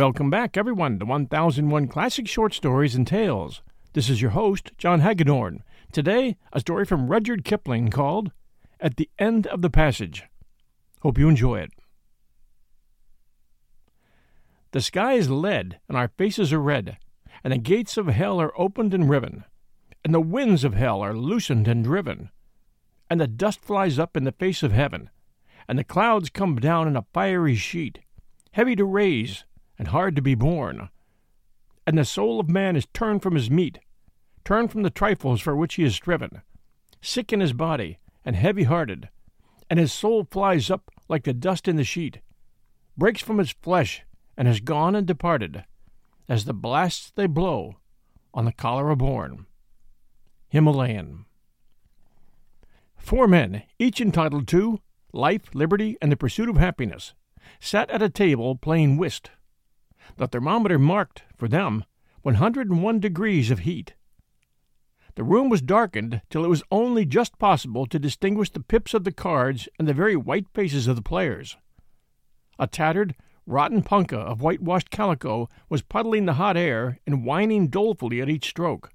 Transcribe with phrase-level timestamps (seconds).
[0.00, 3.60] Welcome back, everyone, to 1001 Classic Short Stories and Tales.
[3.92, 5.62] This is your host, John Hagedorn.
[5.92, 8.32] Today, a story from Rudyard Kipling called
[8.80, 10.24] At the End of the Passage.
[11.02, 11.72] Hope you enjoy it.
[14.70, 16.96] The sky is lead, and our faces are red,
[17.44, 19.44] and the gates of hell are opened and riven,
[20.02, 22.30] and the winds of hell are loosened and driven,
[23.10, 25.10] and the dust flies up in the face of heaven,
[25.68, 27.98] and the clouds come down in a fiery sheet,
[28.52, 29.44] heavy to raise
[29.80, 30.90] and hard to be borne.
[31.86, 33.78] And the soul of man is turned from his meat,
[34.44, 36.42] turned from the trifles for which he has striven,
[37.00, 39.08] sick in his body and heavy hearted,
[39.70, 42.20] and his soul flies up like the dust in the sheet,
[42.94, 44.02] breaks from his flesh,
[44.36, 45.64] and has gone and departed,
[46.28, 47.76] as the blasts they blow
[48.34, 49.46] on the cholera born.
[50.50, 51.24] Himalayan.
[52.98, 54.82] Four men, each entitled to
[55.14, 57.14] life, liberty, and the pursuit of happiness,
[57.60, 59.30] sat at a table playing whist.
[60.16, 61.84] The thermometer marked, for them,
[62.22, 63.94] 101 degrees of heat.
[65.16, 69.04] The room was darkened till it was only just possible to distinguish the pips of
[69.04, 71.58] the cards and the very white faces of the players.
[72.58, 78.20] A tattered, rotten punkah of whitewashed calico was puddling the hot air and whining dolefully
[78.20, 78.92] at each stroke.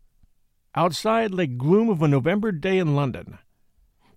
[0.74, 3.38] Outside lay gloom of a November day in London.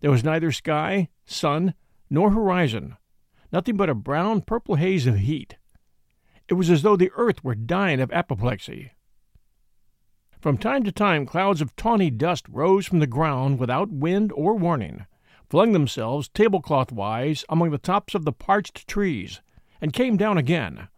[0.00, 1.74] There was neither sky, sun,
[2.08, 2.96] nor horizon,
[3.52, 5.57] nothing but a brown purple haze of heat.
[6.48, 8.92] It was as though the earth were dying of apoplexy.
[10.40, 14.54] From time to time, clouds of tawny dust rose from the ground without wind or
[14.54, 15.04] warning,
[15.50, 19.42] flung themselves tablecloth wise among the tops of the parched trees,
[19.80, 20.88] and came down again.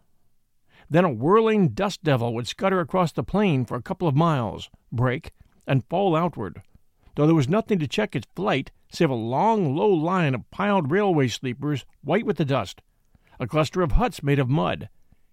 [0.89, 4.71] Then a whirling dust devil would scutter across the plain for a couple of miles,
[4.93, 5.33] break,
[5.67, 6.63] and fall outward,
[7.15, 10.91] though there was nothing to check its flight save a long, low line of piled
[10.91, 12.83] railway sleepers white with the dust,
[13.39, 14.89] a cluster of huts made of mud,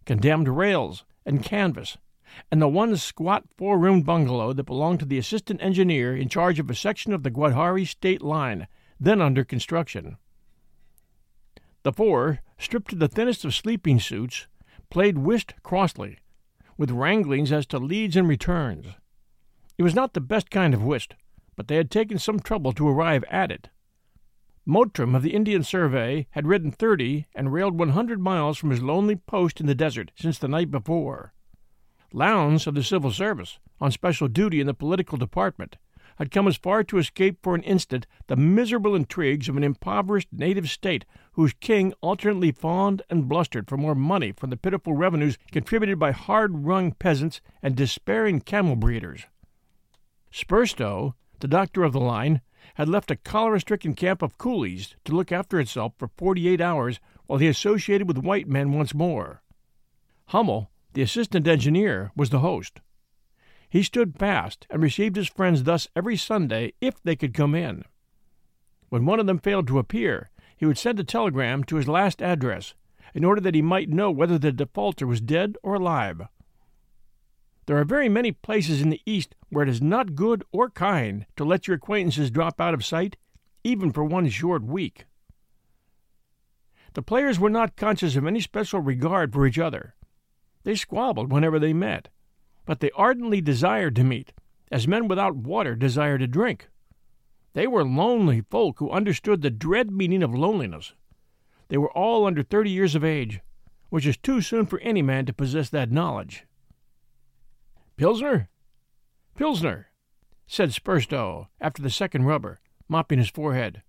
[0.08, 1.98] condemned rails, and canvas,
[2.50, 6.60] and the one squat four roomed bungalow that belonged to the assistant engineer in charge
[6.60, 8.68] of a section of the Gaudhari state line,
[9.00, 10.18] then under construction.
[11.84, 14.48] The four, stripped to the thinnest of sleeping suits,
[14.90, 16.20] played whist crossly,
[16.78, 18.88] with wranglings as to leads and returns.
[19.78, 21.16] It was not the best kind of whist,
[21.58, 23.70] but they had taken some trouble to arrive at it.
[24.70, 28.82] Mottram of the Indian Survey had ridden thirty and railed one hundred miles from his
[28.82, 31.34] lonely post in the desert since the night before.
[32.12, 35.78] Lowndes of the Civil Service, on special duty in the political department,
[36.18, 40.28] had come as far to escape for an instant the miserable intrigues of an impoverished
[40.34, 45.38] native state whose king alternately fawned and blustered for more money from the pitiful revenues
[45.50, 49.28] contributed by hard wrung peasants and despairing camel breeders.
[50.30, 52.42] Spurstow, the doctor of the line,
[52.76, 56.62] had left a cholera stricken camp of coolies to look after itself for forty eight
[56.62, 59.42] hours while he associated with white men once more.
[60.28, 62.82] Hummil, the assistant engineer, was the host.
[63.70, 67.84] He stood fast and received his friends thus every Sunday if they could come in.
[68.90, 72.22] When one of them failed to appear, he would send a telegram to his last
[72.22, 72.74] address
[73.14, 76.22] in order that he might know whether the defaulter was dead or alive.
[77.68, 81.26] There are very many places in the East where it is not good or kind
[81.36, 83.18] to let your acquaintances drop out of sight,
[83.64, 85.06] even for one short week.
[86.94, 89.96] The players were not conscious of any special regard for each other.
[90.64, 92.08] They squabbled whenever they met,
[92.66, 94.32] but they ardently desired to meet,
[94.72, 96.70] as men without water desire to drink.
[97.52, 100.94] They were lonely folk who understood the dread meaning of loneliness.
[101.68, 103.42] They were all under thirty years of age,
[103.90, 106.46] which is too soon for any man to possess that knowledge.
[107.98, 108.48] Pilsner?
[109.36, 109.88] Pilsner,
[110.46, 113.82] said Spurstow after the second rubber, mopping his forehead.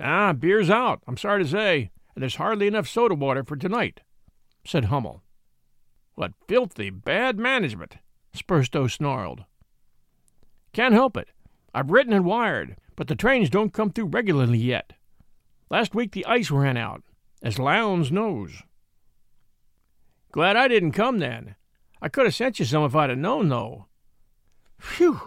[0.00, 4.02] Ah, beer's out, I'm sorry to say, and there's hardly enough soda water for tonight,
[4.64, 5.22] said Hummil.
[6.14, 7.96] What filthy bad management,
[8.32, 9.44] Spurstow snarled.
[10.72, 11.28] Can't help it.
[11.74, 14.92] I've written and wired, but the trains don't come through regularly yet.
[15.70, 17.02] Last week the ice ran out,
[17.42, 18.62] as Lowndes knows.
[20.30, 21.56] Glad I didn't come then.
[22.02, 23.86] I could have sent you some if I'd have known, though.
[24.78, 25.20] Phew!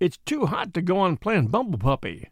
[0.00, 2.30] It's too hot to go on playing Bumble Puppy.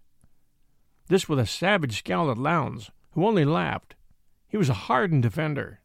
[1.09, 3.95] This with a savage scowl at Lowndes, who only laughed.
[4.49, 5.81] He was a hardened defender.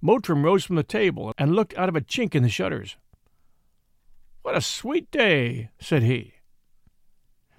[0.00, 2.96] Mottram rose from the table and looked out of a chink in the shutters.
[4.42, 6.34] What a sweet day, said he.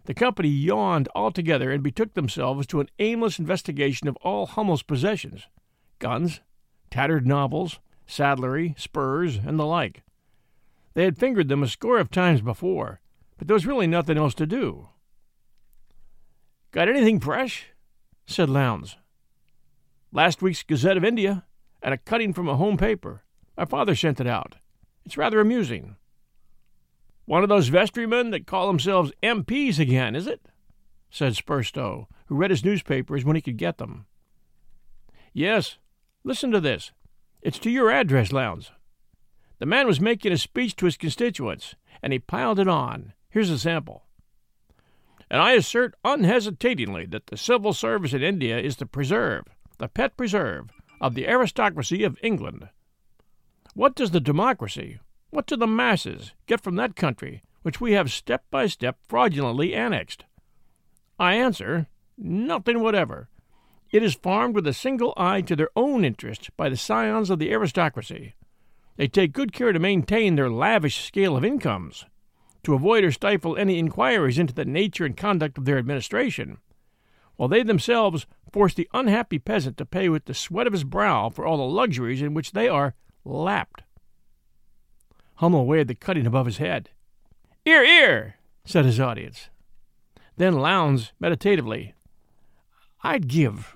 [0.05, 5.47] The company yawned altogether and betook themselves to an aimless investigation of all Hummil's possessions
[5.99, 6.41] guns,
[6.89, 10.03] tattered novels, saddlery, spurs, and the like.
[10.93, 12.99] They had fingered them a score of times before,
[13.37, 14.89] but there was really nothing else to do.
[16.71, 17.67] Got anything fresh?
[18.25, 18.97] said Lowndes.
[20.11, 21.45] Last week's Gazette of India,
[21.81, 23.23] and a cutting from a home paper.
[23.57, 24.55] My father sent it out.
[25.05, 25.95] It's rather amusing.
[27.25, 30.41] One of those vestrymen that call themselves MPs again, is it?
[31.09, 34.05] said Spurstow, who read his newspapers when he could get them.
[35.33, 35.77] Yes.
[36.23, 36.91] Listen to this.
[37.41, 38.71] It's to your address, Lowndes.
[39.59, 43.13] The man was making a speech to his constituents, and he piled it on.
[43.29, 44.03] Here's a sample.
[45.29, 49.45] And I assert unhesitatingly that the civil service in India is the preserve,
[49.77, 52.69] the pet preserve, of the aristocracy of England.
[53.73, 54.99] What does the democracy,
[55.29, 59.73] what do the masses get from that country which we have step by step fraudulently
[59.73, 60.25] annexed?
[61.17, 61.87] I answer,
[62.17, 63.29] nothing whatever.
[63.91, 67.39] It is farmed with a single eye to their own interest by the scions of
[67.39, 68.35] the aristocracy.
[68.95, 72.05] They take good care to maintain their lavish scale of incomes,
[72.63, 76.59] to avoid or stifle any inquiries into the nature and conduct of their administration,
[77.35, 81.29] while they themselves force the unhappy peasant to pay with the sweat of his brow
[81.29, 82.95] for all the luxuries in which they are
[83.25, 83.83] lapped.
[85.35, 86.91] Hummil waved the cutting above his head.
[87.65, 89.49] Ear, ear, said his audience.
[90.37, 91.93] Then Lowndes, meditatively,
[93.03, 93.75] I'd give,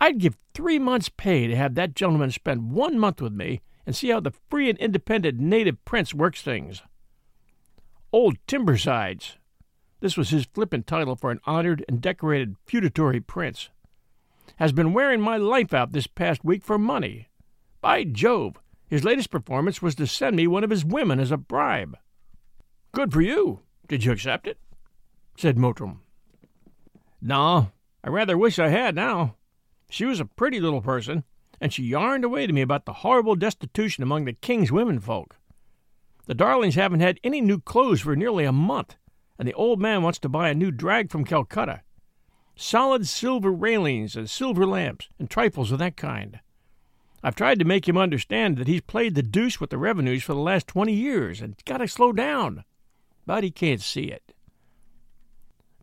[0.00, 3.94] I'd give three months' pay to have that gentleman spend one month with me and
[3.94, 6.82] see how the free and independent native prince works things.
[8.12, 9.36] Old Timbersides,
[10.00, 13.68] this was his flippant title for an honored and decorated feudatory prince,
[14.56, 17.28] has been wearing my life out this past week for money.
[17.80, 18.56] By Jove,
[18.88, 21.96] his latest performance was to send me one of his women as a bribe.
[22.92, 23.60] Good for you.
[23.86, 24.58] Did you accept it?
[25.36, 26.00] said Mottram.
[27.20, 27.70] No,
[28.02, 29.36] I rather wish I had now.
[29.90, 31.24] She was a pretty little person,
[31.60, 35.36] and she yarned away to me about the horrible destitution among the king's women folk.
[36.26, 38.96] The darlings haven't had any new clothes for nearly a month,
[39.36, 41.82] and the old man wants to buy a new drag from Calcutta.
[42.54, 46.38] Solid silver railings and silver lamps and trifles of that kind.
[47.22, 50.34] I've tried to make him understand that he's played the deuce with the revenues for
[50.34, 52.64] the last twenty years and got to slow down.
[53.26, 54.34] But he can't see it.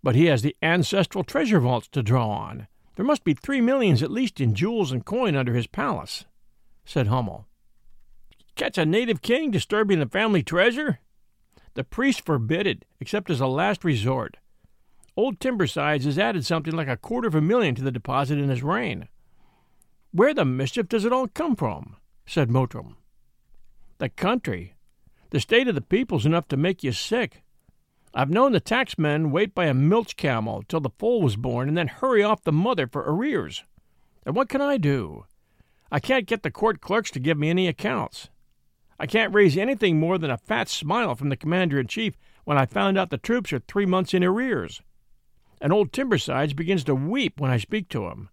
[0.02, 2.68] But he has the ancestral treasure vaults to draw on.
[2.98, 6.26] There must be three millions at least in jewels and coin under his palace,
[6.84, 7.46] said Hummil.
[8.56, 10.98] Catch a native king disturbing the family treasure?
[11.76, 14.38] The priests forbid it, except as a last resort.
[15.16, 18.50] Old Timbersides has added something like a quarter of a million to the deposit in
[18.50, 19.08] his reign.
[20.12, 21.98] Where the mischief does it all come from?
[22.26, 22.98] said Mottram.
[24.00, 24.74] The country.
[25.30, 27.44] The state of the people's enough to make you sick.
[28.14, 31.78] I've known the taxmen wait by a milch camel till the foal was born and
[31.78, 33.64] then hurry off the mother for arrears.
[34.26, 35.26] And what can I do?
[35.92, 38.30] I can't get the court clerks to give me any accounts.
[39.00, 42.58] I can't raise anything more than a fat smile from the commander in chief when
[42.58, 44.82] I found out the troops are three months in arrears.
[45.62, 48.30] And old Timbersides begins to weep when I speak to him.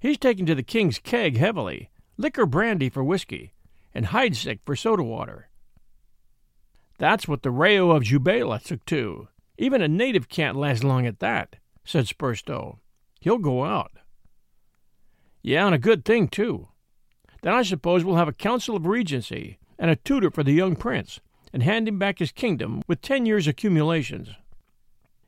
[0.00, 3.52] He's taken to the king's keg heavily, liquor brandy for whiskey,
[3.94, 5.48] and Heidsieck for soda water.
[7.02, 9.26] That's what the Rao of Jubela took to.
[9.58, 12.78] Even a native can't last long at that, said Spurstow.
[13.18, 13.90] He'll go out.
[15.42, 16.68] Yeah, and a good thing, too.
[17.42, 20.76] Then I suppose we'll have a council of regency and a tutor for the young
[20.76, 21.18] prince,
[21.52, 24.28] and hand him back his kingdom with ten years' accumulations.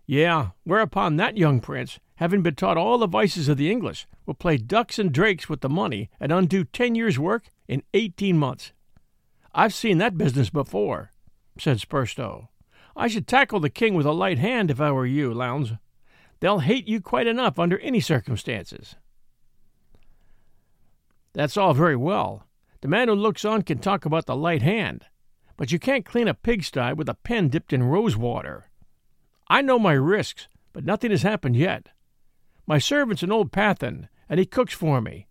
[0.07, 4.35] Yeah, whereupon that young prince, having been taught all the vices of the English, will
[4.35, 8.71] play ducks and drakes with the money and undo ten years' work in eighteen months.
[9.53, 11.11] I've seen that business before
[11.59, 12.49] said Spurstow.
[12.97, 15.73] I should tackle the king with a light hand if I were you, Lowndes.
[16.41, 18.97] They'll hate you quite enough under any circumstances.
[21.33, 22.47] That's all very well.
[22.81, 25.07] The man who looks on can talk about the light hand,
[25.57, 28.69] but you can't clean a pigsty with a pen dipped in rose water.
[29.49, 31.89] I know my risks, but nothing has happened yet.
[32.67, 35.27] My servant's an old Pathan, and he cooks for me.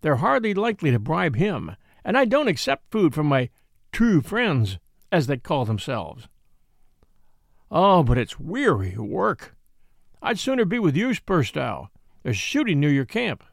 [0.00, 3.50] They're hardly likely to bribe him, and I don't accept food from my
[3.92, 4.78] true friends
[5.12, 6.26] as they call themselves.
[7.70, 9.54] Oh, but it's weary work.
[10.20, 11.88] I'd sooner be with you, Spurstow.
[12.22, 13.44] There's shooting near your camp.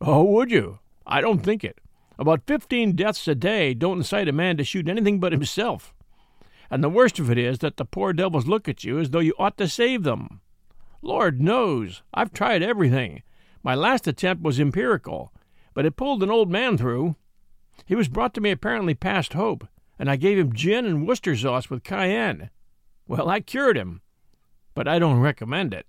[0.00, 0.78] Oh, would you?
[1.06, 1.80] I don't think it.
[2.18, 5.94] About fifteen deaths a day don't incite a man to shoot anything but himself.
[6.70, 9.20] And the worst of it is that the poor devils look at you as though
[9.20, 10.40] you ought to save them.
[11.02, 13.22] Lord knows, I've tried everything.
[13.62, 15.32] My last attempt was empirical,
[15.74, 17.16] but it pulled an old man through.
[17.84, 21.36] He was brought to me apparently past hope, and I gave him gin and Worcester
[21.36, 22.50] sauce with cayenne.
[23.08, 24.02] Well, I cured him,
[24.74, 25.86] but I don't recommend it.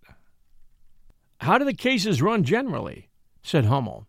[1.42, 3.10] How do the cases run generally?
[3.42, 4.08] said Hummil.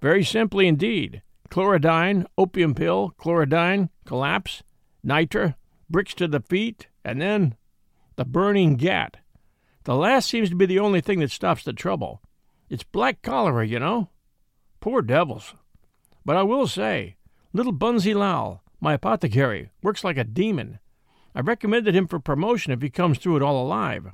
[0.00, 1.22] Very simply indeed.
[1.50, 4.62] Chlorodyne, opium pill, chlorodyne, collapse,
[5.04, 5.54] nitra,
[5.90, 7.56] bricks to the feet, and then
[8.16, 9.14] the burning Ghaut.
[9.84, 12.20] The last seems to be the only thing that stops the trouble.
[12.68, 14.10] It's black cholera, you know.
[14.80, 15.54] Poor devils.
[16.24, 17.16] But I will say,
[17.52, 20.78] little Bunsee Lal, my apothecary, works like a demon.
[21.34, 24.12] I recommended him for promotion if he comes through it all alive.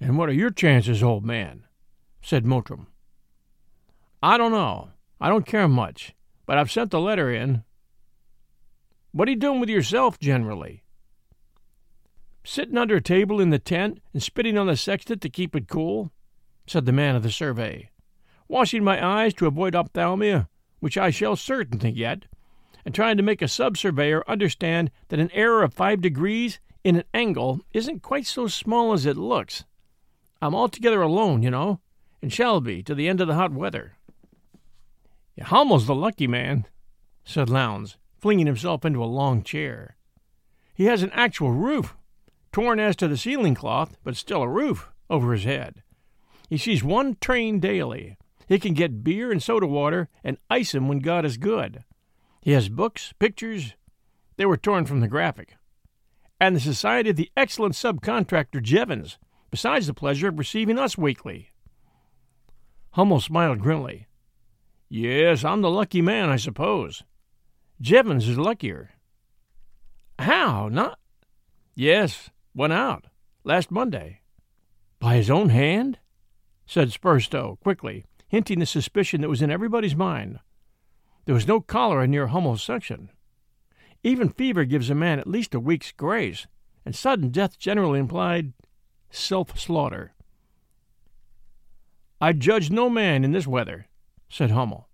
[0.00, 1.64] And what are your chances, old man?
[2.20, 2.86] said Mottram.
[4.22, 4.90] I don't know.
[5.20, 6.14] I don't care much,
[6.46, 7.64] but I've sent the letter in.
[9.12, 10.82] What are you doing with yourself generally?
[12.44, 15.68] Sitting under a table in the tent and spitting on the sextant to keep it
[15.68, 16.12] cool,
[16.66, 17.90] said the man of the survey.
[18.48, 20.48] Washing my eyes to avoid ophthalmia,
[20.80, 22.26] which I shall certainly get,
[22.88, 26.96] and trying to make a sub surveyor understand that an error of five degrees in
[26.96, 29.66] an angle isn't quite so small as it looks.
[30.40, 31.80] I'm altogether alone, you know,
[32.22, 33.98] and shall be to the end of the hot weather.
[35.38, 36.64] Hummil's the lucky man,
[37.24, 39.98] said Lowndes, flinging himself into a long chair.
[40.72, 41.94] He has an actual roof,
[42.52, 45.82] torn as to the ceiling cloth, but still a roof over his head.
[46.48, 48.16] He sees one train daily.
[48.46, 51.84] He can get beer and soda water and ice him when God is good.
[52.54, 53.74] Has books, pictures.
[54.36, 55.56] They were torn from the graphic.
[56.40, 59.18] And the Society of the excellent subcontractor Jevins,
[59.50, 61.50] besides the pleasure of receiving us weekly.
[62.92, 64.06] Hummil smiled grimly.
[64.88, 67.02] Yes, I'm the lucky man, I suppose.
[67.82, 68.90] Jevins is luckier.
[70.18, 70.68] How?
[70.68, 70.98] Not.
[71.74, 73.04] Yes, went out
[73.44, 74.22] last Monday.
[75.00, 75.98] By his own hand?
[76.66, 80.40] said Spurstow quickly, hinting the suspicion that was in everybody's mind.
[81.28, 83.10] There was no cholera near Hummil's section.
[84.02, 86.46] Even fever gives a man at least a week's grace,
[86.86, 88.54] and sudden death generally implied
[89.10, 90.14] self slaughter.
[92.18, 93.88] I judge no man in this weather,
[94.30, 94.88] said Hummil.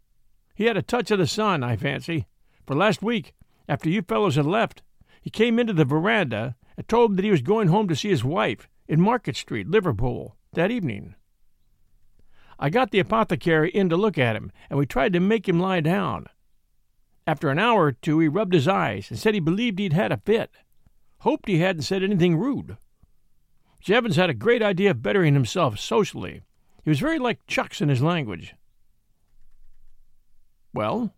[0.57, 2.26] He had a touch of the sun, I fancy,
[2.67, 3.33] for last week,
[3.69, 4.83] after you fellows had left,
[5.23, 8.09] he came into the veranda and told me that he was going home to see
[8.09, 11.14] his wife in Market Street, Liverpool, that evening.
[12.59, 15.61] I got the apothecary in to look at him, and we tried to make him
[15.61, 16.27] lie down.
[17.27, 20.13] After an hour or two, he rubbed his eyes and said he believed he'd had
[20.13, 20.51] a fit.
[21.21, 22.77] Hoped he hadn't said anything rude.
[23.81, 26.43] Jevins had a great idea of bettering himself socially.
[26.83, 28.55] He was very like Chucks in his language.
[30.73, 31.15] Well?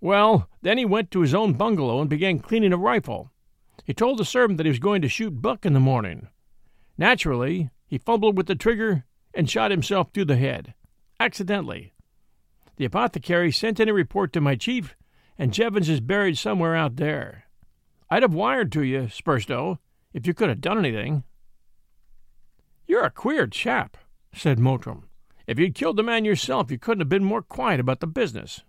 [0.00, 3.30] Well, then he went to his own bungalow and began cleaning a rifle.
[3.84, 6.28] He told the servant that he was going to shoot buck in the morning.
[6.98, 10.74] Naturally, he fumbled with the trigger and shot himself through the head,
[11.18, 11.92] accidentally.
[12.76, 14.96] The apothecary sent in a report to my chief,
[15.38, 17.44] and Jevins is buried somewhere out there.
[18.10, 19.78] I'd have wired to you, Spurstow,
[20.12, 21.24] if you could have done anything.
[22.86, 23.96] You're a queer chap,
[24.34, 25.04] said Mottram.
[25.46, 28.62] If you'd killed the man yourself, you couldn't have been more quiet about the business.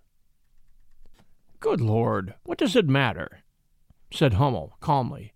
[1.60, 3.39] Good Lord, what does it matter?
[4.12, 5.34] said Hummil calmly.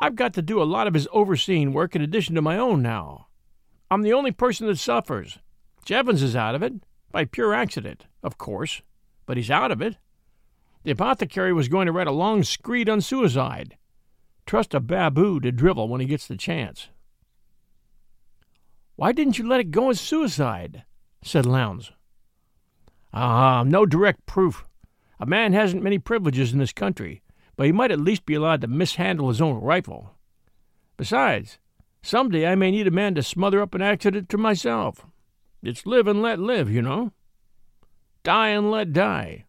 [0.00, 2.82] I've got to do a lot of his overseeing work in addition to my own
[2.82, 3.28] now.
[3.92, 5.38] I'm the only person that suffers.
[5.84, 6.72] Jevins is out of it,
[7.10, 8.80] by pure accident, of course,
[9.26, 9.98] but he's out of it.
[10.84, 13.76] The apothecary was going to write a long screed on suicide.
[14.46, 16.88] Trust a baboo to drivel when he gets the chance.
[18.96, 20.84] Why didn't you let it go as suicide?
[21.22, 21.92] said Lowndes.
[23.12, 24.64] Ah, uh, no direct proof.
[25.20, 27.20] A man hasn't many privileges in this country,
[27.56, 30.14] but he might at least be allowed to mishandle his own rifle.
[30.96, 31.58] Besides,
[32.02, 35.06] some day I may need a man to smother up an accident to myself.
[35.62, 37.12] It's live and let live, you know.
[38.24, 39.44] Die and let die.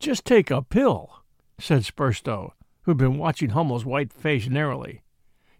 [0.00, 1.22] Just take a pill,
[1.58, 2.52] said Spurstow,
[2.82, 5.02] who'd been watching Hummil's white face narrowly.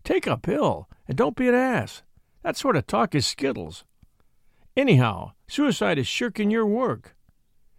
[0.04, 2.02] Take a pill, and don't be an ass.
[2.42, 3.85] That sort of talk is skittles.
[4.76, 7.14] Anyhow, suicide is shirking your work.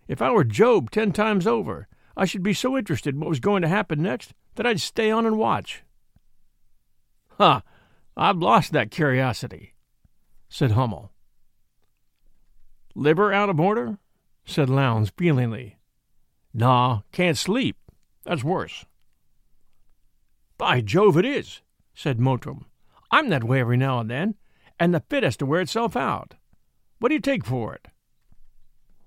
[0.07, 3.39] If I were Job ten times over, I should be so interested in what was
[3.39, 5.83] going to happen next that I'd stay on and watch.
[7.37, 7.63] Ha!
[8.15, 9.73] I've lost that curiosity,
[10.49, 11.11] said Hummil.
[12.95, 13.97] Liver out of order?
[14.45, 15.77] said Lowndes feelingly.
[16.53, 17.77] Nah, can't sleep.
[18.23, 18.85] That's worse.
[20.57, 21.61] By Jove, it is,
[21.95, 22.65] said Mottram.
[23.09, 24.35] I'm that way every now and then,
[24.79, 26.35] and the fit has to wear itself out.
[26.99, 27.87] What do you take for it?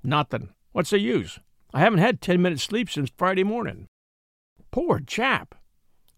[0.02, 0.50] Nothing.
[0.72, 1.38] What's the use?
[1.72, 3.88] I haven't had ten minutes sleep since Friday morning.
[4.70, 5.54] Poor chap!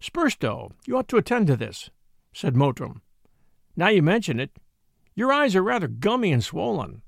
[0.01, 1.89] Spurstow, you ought to attend to this,
[2.33, 3.01] said Mottram.
[3.75, 4.51] Now you mention it,
[5.15, 7.01] your eyes are rather gummy and swollen.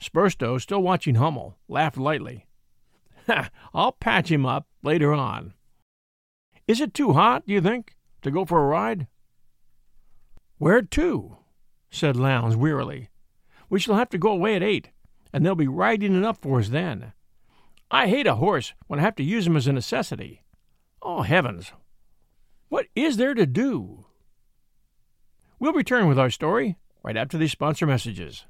[0.00, 2.46] Spurstow, still watching Hummil, laughed lightly.
[3.74, 5.54] I'll patch him up later on.
[6.66, 9.06] Is it too hot, do you think, to go for a ride?
[10.58, 11.38] Where to?
[11.90, 13.10] said Lowndes wearily.
[13.68, 14.90] We shall have to go away at eight,
[15.32, 17.12] and there'll be riding enough for us then.
[17.90, 20.42] I hate a horse when I have to use him as a necessity.
[21.02, 21.72] Oh, heavens!
[22.74, 24.06] What is there to do?
[25.60, 28.46] We'll return with our story right after these sponsor messages.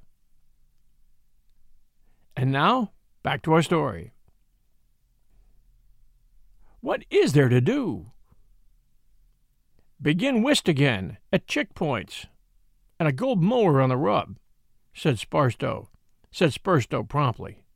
[2.35, 4.15] And now, back to our story.
[6.81, 8.13] What is there to do?
[10.01, 12.25] Begin whist again, at chick points,
[12.99, 14.39] and a gold mohur on the rub,
[14.95, 15.91] said Sparstow,
[16.33, 17.67] said Spurstow promptly.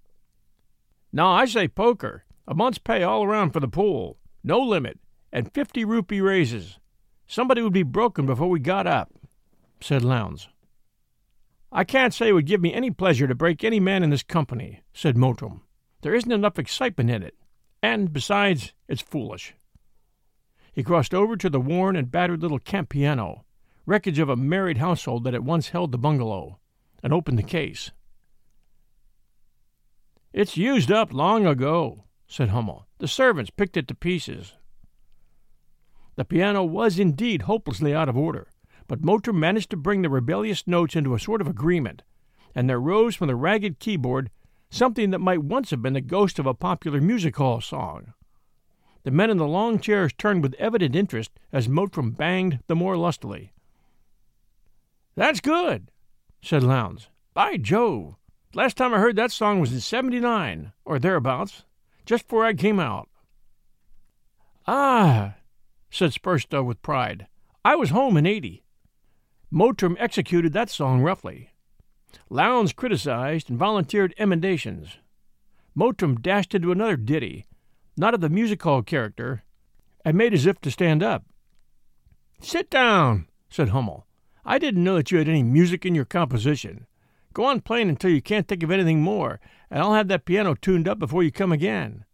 [1.13, 4.99] Now I say poker, a month's pay all around for the pool, no limit,
[5.33, 6.79] and fifty rupee raises.
[7.27, 9.13] Somebody would be broken before we got up,
[9.81, 10.49] said Lowndes.
[11.71, 14.23] I can't say it would give me any pleasure to break any man in this
[14.23, 15.61] company, said Mottram.
[16.01, 17.35] There isn't enough excitement in it,
[17.83, 19.55] and, besides, it's foolish.
[20.73, 23.45] He crossed over to the worn and battered little camp piano,
[23.85, 26.59] wreckage of a married household that had once held the bungalow,
[27.03, 27.91] and opened the case.
[30.33, 32.87] It's used up long ago, said Hummil.
[32.99, 34.55] The servants picked it to pieces.
[36.19, 38.49] The piano was indeed hopelessly out of order,
[38.89, 42.03] but Mottram managed to bring the rebellious notes into a sort of agreement,
[42.57, 44.29] and there rose from the ragged keyboard
[44.69, 48.15] something that might once have been the ghost of a popular music hall song.
[49.05, 52.97] The men in the long chairs turned with evident interest as Mottram banged the more
[52.97, 53.53] lustily.
[55.15, 55.93] That's good,
[56.43, 57.07] said Lowndes.
[57.33, 58.17] By Jove!
[58.55, 61.63] Last time I heard that song was in seventy nine, or thereabouts,
[62.05, 63.09] just before I came out.
[64.67, 65.37] Ah,
[65.91, 67.27] said Spurstow with pride.
[67.65, 68.63] I was home in eighty.
[69.51, 71.51] Mottram executed that song roughly.
[72.31, 74.99] Lowndes criticized and volunteered emendations.
[75.75, 77.47] Mottram dashed into another ditty,
[77.97, 79.45] not of the music hall character,
[80.05, 81.25] and made as if to stand up.
[82.41, 84.07] Sit down, said Hummil.
[84.45, 86.87] I didn't know that you had any music in your composition.
[87.35, 90.55] Go on playing until you can't think of anything more, and I'll have that piano
[90.55, 92.05] tuned up before you come again.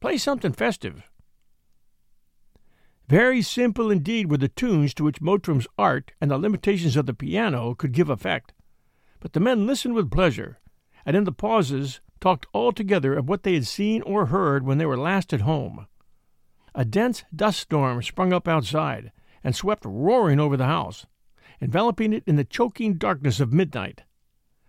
[0.00, 1.09] Play something festive.
[3.10, 7.12] Very simple indeed were the tunes to which Mottram's art and the limitations of the
[7.12, 8.52] piano could give effect.
[9.18, 10.60] But the men listened with pleasure,
[11.04, 14.78] and in the pauses talked all together of what they had seen or heard when
[14.78, 15.88] they were last at home.
[16.72, 19.10] A dense dust storm sprung up outside
[19.42, 21.06] and swept roaring over the house,
[21.60, 24.04] enveloping it in the choking darkness of midnight.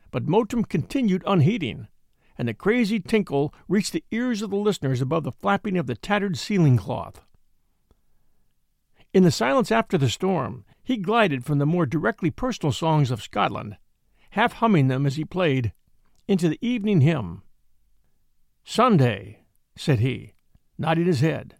[0.09, 1.89] But Mottram continued unheeding,
[2.39, 5.95] and the crazy tinkle reached the ears of the listeners above the flapping of the
[5.95, 7.21] tattered ceiling cloth.
[9.13, 13.21] In the silence after the storm, he glided from the more directly personal songs of
[13.21, 13.77] Scotland,
[14.31, 15.73] half humming them as he played,
[16.27, 17.43] into the evening hymn.
[18.63, 19.43] Sunday,
[19.75, 20.33] said he,
[20.77, 21.57] nodding his head.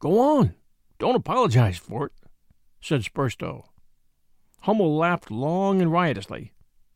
[0.00, 0.54] Go on.
[0.98, 2.12] Don't apologize for it,
[2.80, 3.64] said Spurstow.
[4.62, 6.52] Hummil laughed long and riotously.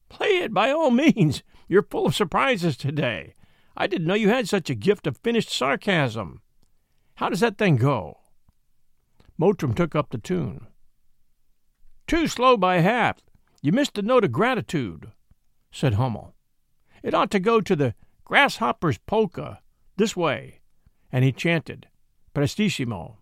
[0.09, 1.43] Play it by all means.
[1.67, 3.35] You're full of surprises today.
[3.77, 6.43] I didn't know you had such a gift of finished sarcasm.
[7.17, 8.19] How does that thing go?
[9.39, 10.67] Mottram took up the tune.
[12.07, 13.19] Too slow by half.
[13.63, 15.11] You missed the note of gratitude,
[15.73, 16.35] said Hummil.
[17.03, 17.95] It ought to go to the
[18.25, 19.61] grasshopper's polka,
[19.97, 20.61] this way.
[21.11, 21.89] And he chanted,
[22.35, 23.19] Prestissimo.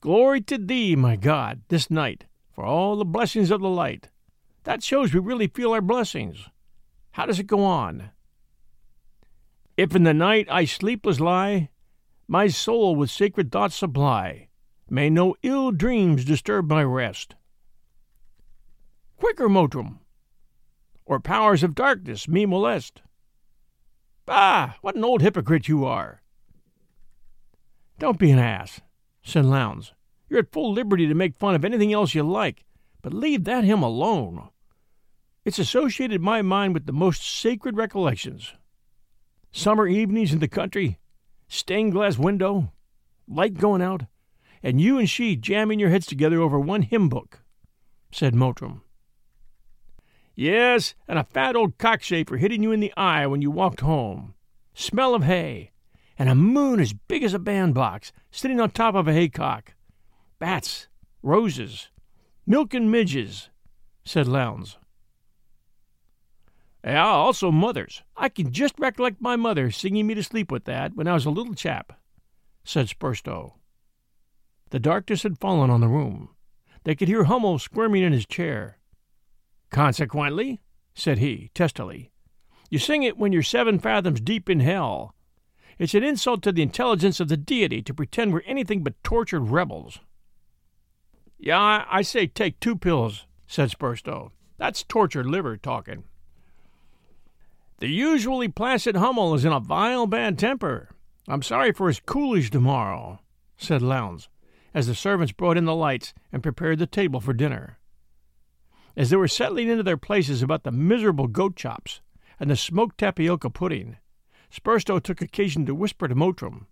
[0.00, 2.24] Glory to thee, my God, this night,
[2.54, 4.08] for all the blessings of the light.
[4.64, 6.48] That shows we really feel our blessings.
[7.12, 8.10] How does it go on?
[9.76, 11.70] If in the night I sleepless lie,
[12.28, 14.45] my soul with sacred thoughts supply,
[14.88, 17.34] May no ill dreams disturb my rest.
[19.16, 19.98] Quicker, Mottram,
[21.04, 23.02] or powers of darkness me molest.
[24.26, 24.74] Bah!
[24.82, 26.22] What an old hypocrite you are!
[27.98, 28.80] Don't be an ass,
[29.22, 29.92] said Lowndes.
[30.28, 32.64] You're at full liberty to make fun of anything else you like,
[33.02, 34.48] but leave that hymn alone.
[35.44, 38.52] It's associated my mind with the most sacred recollections.
[39.52, 40.98] Summer evenings in the country,
[41.48, 42.72] stained glass window,
[43.28, 44.02] light going out,
[44.66, 47.38] and you and she jamming your heads together over one hymn book,
[48.10, 48.80] said Mottram.
[50.34, 54.34] Yes, and a fat old cockchafer hitting you in the eye when you walked home.
[54.74, 55.70] Smell of hay,
[56.18, 59.74] and a moon as big as a bandbox sitting on top of a haycock.
[60.40, 60.88] Bats,
[61.22, 61.90] roses,
[62.44, 63.50] milk and midges,
[64.04, 64.78] said Lowndes.
[66.82, 68.02] Yeah, also mothers.
[68.16, 71.24] I can just recollect my mother singing me to sleep with that when I was
[71.24, 71.92] a little chap,
[72.64, 73.52] said Spurstow.
[74.70, 76.30] The darkness had fallen on the room.
[76.84, 78.78] They could hear Hummil squirming in his chair.
[79.70, 80.60] Consequently,
[80.94, 82.10] said he, testily,
[82.70, 85.14] you sing it when you're seven fathoms deep in hell.
[85.78, 89.50] It's an insult to the intelligence of the deity to pretend we're anything but tortured
[89.50, 90.00] rebels.
[91.38, 94.30] Yeah, I say take two pills, said Spurstow.
[94.56, 96.04] That's tortured liver talking.
[97.78, 100.88] The usually placid Hummil is in a vile bad temper.
[101.28, 103.20] I'm sorry for his coolies tomorrow,
[103.58, 104.28] said Lowndes
[104.76, 107.78] as the servants brought in the lights and prepared the table for dinner.
[108.94, 112.02] As they were settling into their places about the miserable goat chops
[112.38, 113.96] and the smoked tapioca pudding,
[114.54, 116.66] Spurstow took occasion to whisper to Mottram,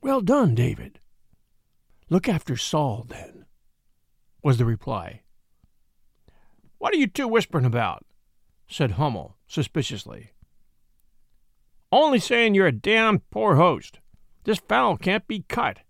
[0.00, 1.00] Well done, David.
[2.10, 3.46] Look after Saul, then,
[4.44, 5.22] was the reply.
[6.78, 8.04] What are you two whispering about?
[8.68, 10.30] said Hummil suspiciously.
[11.90, 13.98] Only saying you're a damned poor host.
[14.44, 15.80] This fowl can't be cut,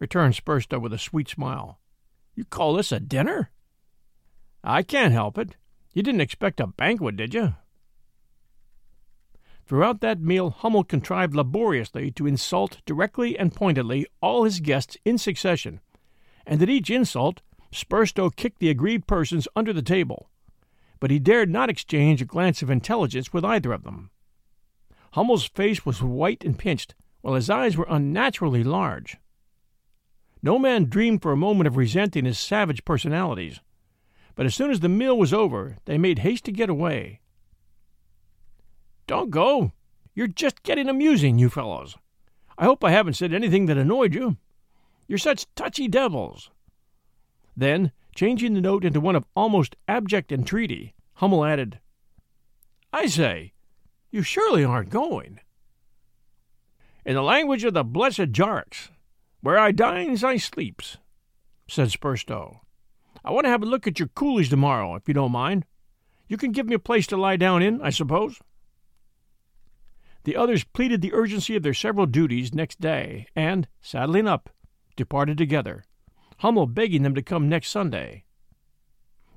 [0.00, 1.78] returned Spurstow with a sweet smile.
[2.34, 3.50] You call this a dinner?
[4.64, 5.56] I can't help it.
[5.92, 7.54] You didn't expect a banquet, did you?
[9.66, 15.16] Throughout that meal, Hummil contrived laboriously to insult directly and pointedly all his guests in
[15.16, 15.80] succession,
[16.44, 20.28] and at each insult, Spurstow kicked the aggrieved persons under the table.
[20.98, 24.10] But he dared not exchange a glance of intelligence with either of them.
[25.12, 29.18] Hummil's face was white and pinched, while his eyes were unnaturally large.
[30.42, 33.60] No man dreamed for a moment of resenting his savage personalities,
[34.34, 37.20] but as soon as the meal was over, they made haste to get away.
[39.06, 39.72] Don't go.
[40.14, 41.96] You're just getting amusing, you fellows.
[42.56, 44.36] I hope I haven't said anything that annoyed you.
[45.08, 46.50] You're such touchy devils.
[47.56, 51.80] Then, changing the note into one of almost abject entreaty, Hummil added,
[52.92, 53.52] I say,
[54.10, 55.40] you surely aren't going.
[57.04, 58.88] In the language of the blessed Jorrocks,
[59.40, 60.98] where I dines, I sleeps,
[61.68, 62.60] said Spurstow.
[63.24, 65.64] I want to have a look at your coolies tomorrow, if you don't mind.
[66.28, 68.38] You can give me a place to lie down in, I suppose?
[70.24, 74.50] The others pleaded the urgency of their several duties next day, and, saddling up,
[74.96, 75.84] departed together,
[76.38, 78.24] Hummil begging them to come next Sunday.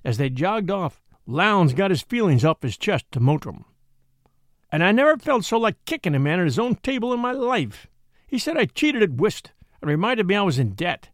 [0.03, 3.63] As they jogged off, Lowndes got his feelings off his chest to Mottram.
[4.71, 7.31] And I never felt so like kicking a man at his own table in my
[7.31, 7.87] life.
[8.27, 9.51] He said I cheated at whist,
[9.83, 11.09] and reminded me I was in debt.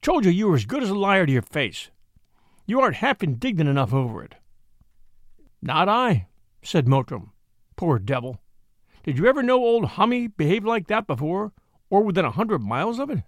[0.00, 1.90] Told you you were as good as a liar to your face.
[2.64, 4.36] You aren't half indignant enough over it.
[5.60, 6.28] Not I,
[6.62, 7.32] said Mottram.
[7.76, 8.40] Poor devil.
[9.02, 11.52] Did you ever know old Hummy behave like that before,
[11.90, 13.22] or within a hundred miles of it?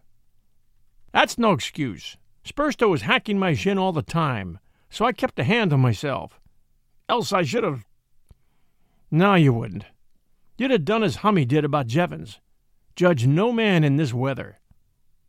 [1.13, 2.17] That's no excuse.
[2.43, 6.41] Spurstow was hacking my shin all the time, so I kept a hand on myself.
[7.11, 7.85] Else I should have.
[9.11, 9.85] No, you wouldn't.
[10.57, 12.41] You'd have done as Hummy did about Jevins.
[12.97, 14.59] Judge no man in this weather.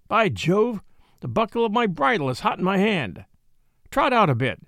[0.07, 0.81] By Jove,
[1.19, 3.25] the buckle of my bridle is hot in my hand.
[3.91, 4.61] Trot out a bit,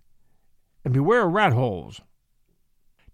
[0.83, 2.01] and beware of rat holes.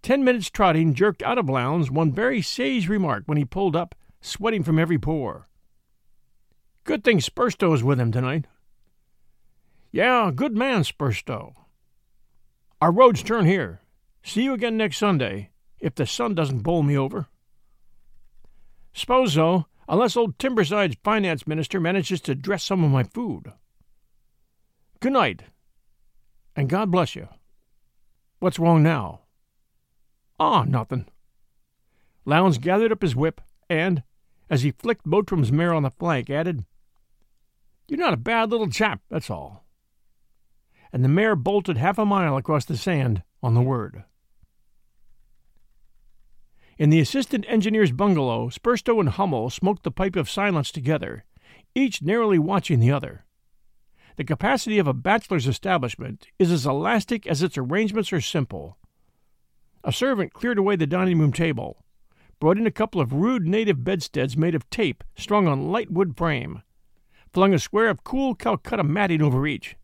[0.01, 3.93] Ten minutes' trotting jerked out of Lowndes one very sage remark when he pulled up,
[4.21, 5.47] sweating from every pore.
[6.83, 8.45] Good thing Spurstow's with him tonight.
[9.91, 11.53] Yeah, good man, Spurstow.
[12.81, 13.81] Our roads turn here.
[14.23, 17.27] See you again next Sunday, if the sun doesn't bowl me over.
[18.93, 23.51] S'pose so, unless old Timberside's finance minister manages to dress some of my food.
[24.99, 25.43] Good night,
[26.55, 27.27] and God bless you.
[28.39, 29.21] What's wrong now?
[30.39, 31.05] Ah, nothing.
[32.25, 34.03] Lowndes gathered up his whip and,
[34.49, 36.65] as he flicked Mottram's mare on the flank, added,
[37.87, 39.65] You're not a bad little chap, that's all.
[40.91, 44.03] And the mare bolted half a mile across the sand on the word.
[46.77, 51.23] In the assistant engineer's bungalow, Spurstow and Hummil smoked the pipe of silence together,
[51.73, 53.25] each narrowly watching the other.
[54.17, 58.77] The capacity of a bachelor's establishment is as elastic as its arrangements are simple,
[59.85, 61.83] a servant cleared away the dining room table,
[62.39, 66.17] brought in a couple of rude native bedsteads made of tape strung on light wood
[66.17, 66.63] frame,
[67.31, 69.75] flung a square of cool Calcutta matting over each,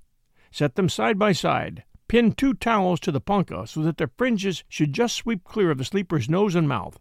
[0.52, 4.66] set them side by side, pinned two towels to the punkah so that their fringes
[4.68, 7.00] should just sweep clear of the sleeper's nose and mouth,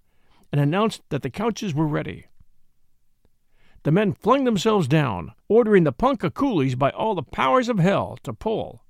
[0.52, 2.26] and announced that the couches were ready.
[3.82, 8.20] The men flung themselves down, ordering the punkah coolies by all the powers of hell
[8.22, 8.84] to pull.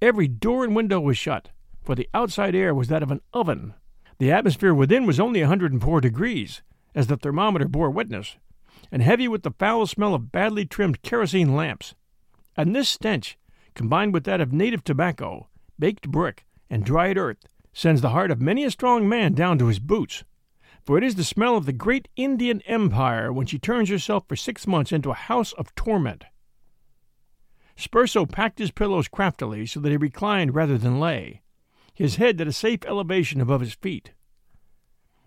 [0.00, 1.50] Every door and window was shut,
[1.82, 3.74] for the outside air was that of an oven.
[4.16, 6.62] The atmosphere within was only a 104 degrees,
[6.94, 8.38] as the thermometer bore witness,
[8.90, 11.94] and heavy with the foul smell of badly trimmed kerosene lamps.
[12.56, 13.36] And this stench,
[13.74, 18.40] combined with that of native tobacco, baked brick, and dried earth, sends the heart of
[18.40, 20.24] many a strong man down to his boots.
[20.84, 24.36] For it is the smell of the great Indian Empire when she turns herself for
[24.36, 26.24] six months into a house of torment.
[27.76, 31.42] Spurstow packed his pillows craftily so that he reclined rather than lay,
[31.92, 34.12] his head at a safe elevation above his feet.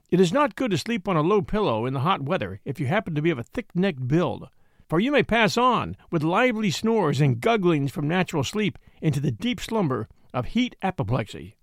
[0.09, 2.79] It is not good to sleep on a low pillow in the hot weather if
[2.79, 4.47] you happen to be of a thick necked build,
[4.87, 9.31] for you may pass on, with lively snores and gugglings from natural sleep, into the
[9.31, 11.57] deep slumber of heat apoplexy.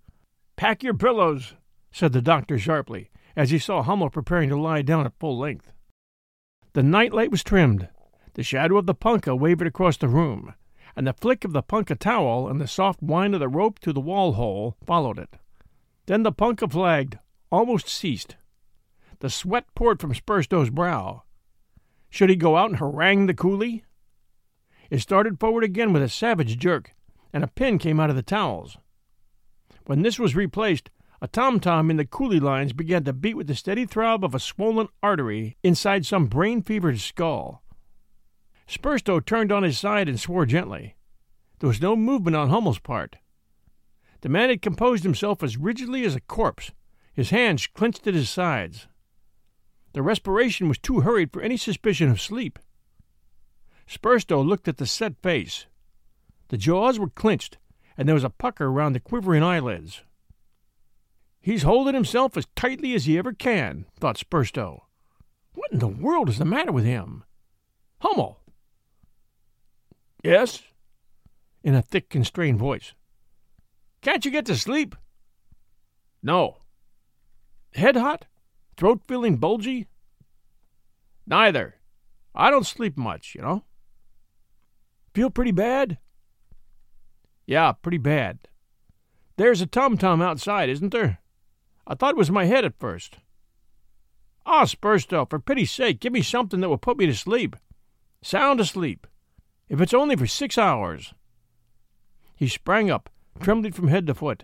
[0.55, 1.55] Pack your pillows,
[1.91, 5.71] said the doctor sharply, as he saw Hummil preparing to lie down at full length.
[6.73, 7.89] The night light was trimmed.
[8.33, 10.53] The shadow of the punkah wavered across the room,
[10.95, 13.93] and the flick of the punka towel and the soft whine of the rope to
[13.93, 15.35] the wall hole followed it.
[16.05, 17.17] Then the punka flagged,
[17.51, 18.35] almost ceased.
[19.19, 21.23] The sweat poured from Spurstow's brow.
[22.15, 23.83] Should he go out and harangue the coolie?
[24.89, 26.95] It started forward again with a savage jerk,
[27.33, 28.77] and a pin came out of the towels.
[29.85, 30.89] When this was replaced,
[31.21, 34.33] a tom tom in the coolie lines began to beat with the steady throb of
[34.33, 37.61] a swollen artery inside some brain fevered skull.
[38.65, 40.95] Spurstow turned on his side and swore gently.
[41.59, 43.17] There was no movement on Hummil's part.
[44.21, 46.71] The man had composed himself as rigidly as a corpse,
[47.11, 48.87] his hands clenched at his sides.
[49.95, 52.59] The respiration was too hurried for any suspicion of sleep.
[53.87, 55.67] Spurstow looked at the set face.
[56.49, 57.59] The jaws were clenched,
[57.95, 60.03] and there was a pucker round the quivering eyelids.
[61.39, 64.81] He's holding himself as tightly as he ever can, thought Spurstow.
[65.53, 67.23] What in the world is the matter with him?
[68.01, 68.41] Hummil!
[70.21, 70.61] Yes?
[71.63, 72.91] In a thick, constrained voice.
[74.01, 74.93] Can't you get to sleep?
[76.21, 76.57] No.
[77.73, 78.25] Head hot?
[78.77, 79.87] Throat feeling bulgy?
[81.25, 81.75] Neither.
[82.33, 83.63] I don't sleep much, you know.
[85.13, 85.97] Feel pretty bad?
[87.45, 88.39] Yeah, pretty bad.
[89.37, 91.19] There's a tom tom outside, isn't there?
[91.87, 93.17] I thought it was my head at first.
[94.45, 97.55] Ah, oh, Spurstow, for pity's sake, give me something that will put me to sleep.
[98.21, 99.07] Sound asleep.
[99.69, 101.13] If it's only for six hours.
[102.35, 103.09] He sprang up,
[103.39, 104.43] trembling from head to foot.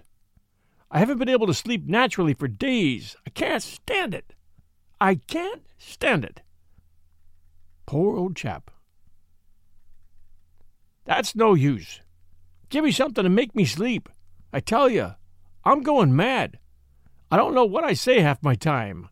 [0.93, 3.15] I haven't been able to sleep naturally for days.
[3.25, 4.33] I can't stand it.
[4.99, 6.41] I can't stand it.
[7.85, 8.69] Poor old chap.
[11.05, 12.01] That's no use.
[12.69, 14.09] Give me something to make me sleep.
[14.51, 15.15] I tell you,
[15.63, 16.59] I'm going mad.
[17.31, 19.07] I don't know what I say half my time.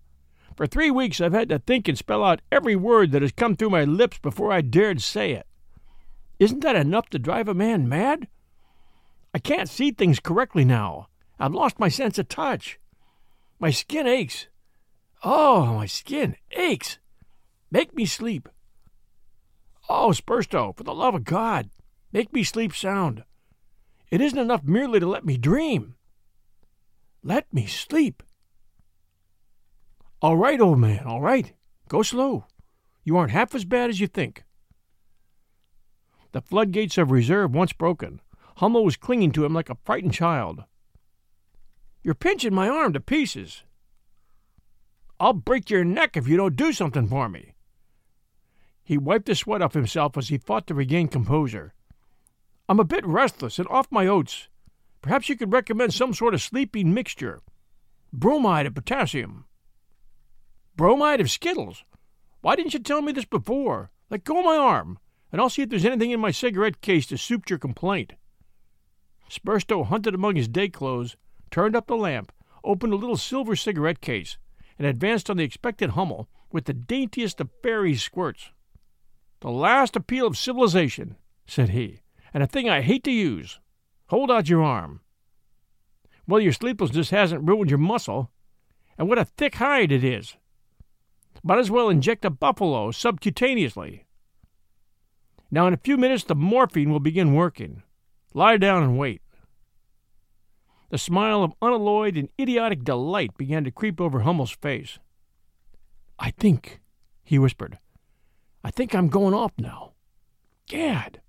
[0.57, 3.55] For three weeks I've had to think and spell out every word that has come
[3.55, 5.47] through my lips before I dared say it.
[6.39, 8.27] Isn't that enough to drive a man mad?
[9.33, 11.07] I can't see things correctly now.
[11.39, 12.80] I've lost my sense of touch.
[13.60, 14.47] My skin aches.
[15.23, 16.99] Oh, my skin aches.
[17.71, 18.49] Make me sleep.
[19.88, 21.69] Oh, Spurstow, for the love of God,
[22.12, 23.23] make me sleep sound.
[24.12, 25.95] It isn't enough merely to let me dream.
[27.23, 28.23] Let me sleep.
[30.21, 31.54] All right, old man, all right.
[31.88, 32.45] Go slow.
[33.04, 34.43] You aren't half as bad as you think.
[36.32, 38.21] The floodgates of reserve once broken,
[38.58, 40.63] Hummil was clinging to him like a frightened child.
[42.01, 43.63] You're pinching my arm to pieces.
[45.19, 47.53] I'll break your neck if you don't do something for me.
[48.83, 51.73] He wiped the sweat off himself as he fought to regain composure.
[52.69, 54.47] I'm a bit restless and off my oats.
[55.01, 57.41] Perhaps you could recommend some sort of sleeping mixture.
[58.13, 59.45] Bromide of potassium.
[60.75, 61.83] Bromide of Skittles?
[62.41, 63.91] Why didn't you tell me this before?
[64.09, 64.97] Let go of my arm,
[65.31, 68.13] and I'll see if there's anything in my cigarette case to suit your complaint.
[69.29, 71.15] Spurstow hunted among his day clothes,
[71.51, 72.31] turned up the lamp,
[72.63, 74.38] opened a little silver cigarette case,
[74.77, 78.51] and advanced on the expected Hummil with the daintiest of fairy squirts.
[79.41, 82.01] The last appeal of civilization, said he,
[82.33, 83.59] and a thing I hate to use.
[84.07, 85.01] Hold out your arm.
[86.27, 88.31] Well, your sleeplessness hasn't ruined your muscle,
[88.97, 90.35] and what a thick hide it is.
[91.43, 94.03] Might as well inject a buffalo subcutaneously.
[95.51, 97.83] Now, in a few minutes, the morphine will begin working.
[98.33, 99.21] Lie down and wait.
[100.89, 104.97] The smile of unalloyed and idiotic delight began to creep over Hummil's face.
[106.17, 106.82] I think,
[107.23, 107.78] he whispered,
[108.63, 109.93] I think I'm going off now.
[110.67, 111.21] Gad,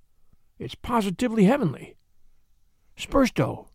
[0.59, 1.97] it's positively heavenly.
[2.97, 3.69] Spurstow,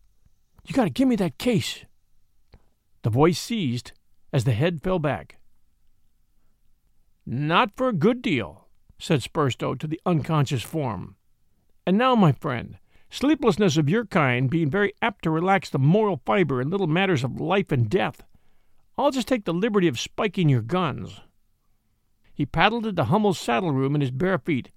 [0.66, 1.84] you got to give me that case.
[3.02, 3.92] The voice ceased
[4.32, 5.38] as the head fell back.
[7.24, 8.68] Not for a good deal,
[8.98, 11.16] said Spurstow to the unconscious form.
[11.86, 12.78] And now, my friend,
[13.16, 17.24] sleeplessness of your kind being very apt to relax the moral fiber in little matters
[17.24, 18.22] of life and death,
[18.98, 21.20] I'll just take the liberty of spiking your guns.
[22.34, 24.70] He paddled into Hummil's saddle room in his bare feet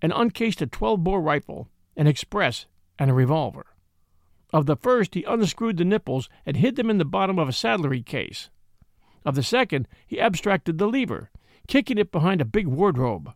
[0.00, 2.64] and uncased a 12 bore rifle, an express,
[2.98, 3.66] and a revolver.
[4.52, 7.52] Of the first, he unscrewed the nipples and hid them in the bottom of a
[7.52, 8.48] saddlery case.
[9.26, 11.30] Of the second, he abstracted the lever,
[11.68, 13.34] kicking it behind a big wardrobe.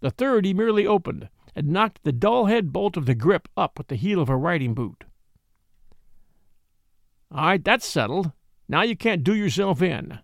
[0.00, 3.78] The third he merely opened, and knocked the dull head bolt of the grip up
[3.78, 5.04] with the heel of a riding boot.
[7.30, 8.32] All right, that's settled.
[8.68, 10.18] Now you can't do yourself in,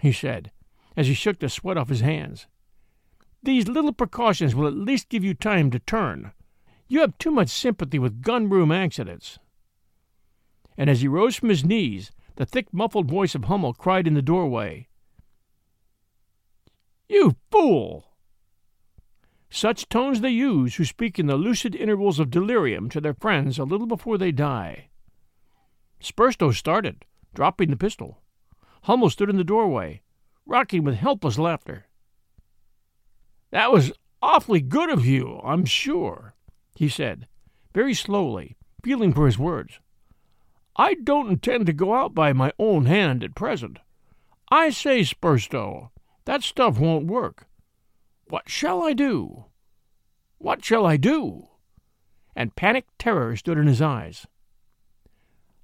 [0.00, 0.50] he said,
[0.96, 2.46] as he shook the sweat off his hands.
[3.42, 6.32] These little precautions will at least give you time to turn.
[6.88, 9.38] You have too much sympathy with gun room accidents
[10.78, 14.14] and as he rose from his knees, the thick, muffled voice of Hummil cried in
[14.14, 14.86] the doorway,
[17.08, 18.07] You fool!
[19.50, 23.58] Such tones they use who speak in the lucid intervals of delirium to their friends
[23.58, 24.88] a little before they die.
[26.00, 28.20] Spurstow started, dropping the pistol.
[28.82, 30.02] Hummil stood in the doorway,
[30.46, 31.86] rocking with helpless laughter.
[33.50, 36.34] That was awfully good of you, I'm sure,
[36.76, 37.26] he said,
[37.74, 39.80] very slowly, feeling for his words.
[40.76, 43.78] I don't intend to go out by my own hand at present.
[44.50, 45.90] I say, Spurstow,
[46.24, 47.47] that stuff won't work.
[48.28, 49.46] What shall I do?
[50.38, 51.48] What shall I do?
[52.36, 54.26] And panic terror stood in his eyes.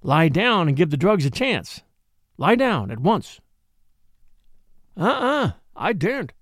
[0.01, 1.83] Lie down and give the drugs a chance.
[2.37, 3.39] Lie down at once.
[4.97, 6.33] Uh-uh, I daren't.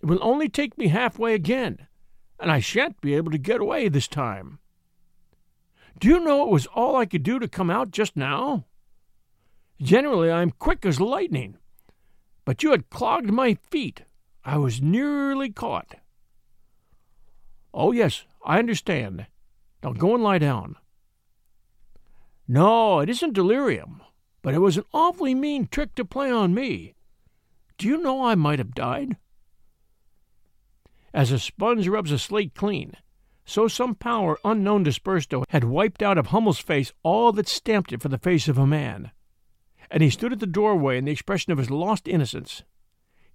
[0.00, 1.86] It will only take me halfway again,
[2.40, 4.58] and I shan't be able to get away this time.
[5.98, 8.64] Do you know it was all I could do to come out just now?
[9.80, 11.56] Generally, I'm quick as lightning,
[12.44, 14.02] but you had clogged my feet.
[14.44, 15.96] I was nearly caught.
[17.72, 19.26] Oh, yes, I understand.
[19.82, 20.76] Now go and lie down.
[22.48, 24.02] No, it isn't delirium,
[24.42, 26.94] but it was an awfully mean trick to play on me.
[27.78, 29.16] Do you know I might have died?
[31.14, 32.96] As a sponge rubs a slate clean,
[33.44, 37.92] so some power unknown to Spurstow had wiped out of Hummil's face all that stamped
[37.92, 39.12] it for the face of a man.
[39.90, 42.62] And he stood at the doorway in the expression of his lost innocence.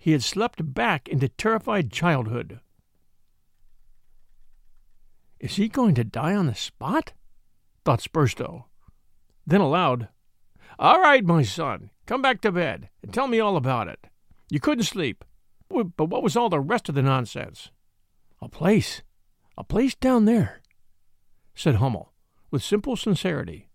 [0.08, 2.62] He had slept back into terrified childhood.
[5.38, 7.12] Is he going to die on the spot?
[7.84, 8.67] thought Spurstow.
[9.46, 10.08] Then aloud,
[10.80, 14.08] All right, my son, come back to bed and tell me all about it.
[14.50, 15.26] You couldn't sleep.
[15.67, 17.72] But what was all the rest of the nonsense?
[18.41, 19.02] A place.
[19.58, 20.62] A place down there,
[21.54, 22.13] said Hummil,
[22.50, 23.67] with simple sincerity.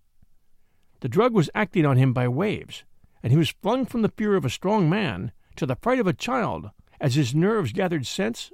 [1.00, 2.84] The drug was acting on him by waves,
[3.22, 6.06] and he was flung from the fear of a strong man to the fright of
[6.06, 8.52] a child as his nerves gathered sense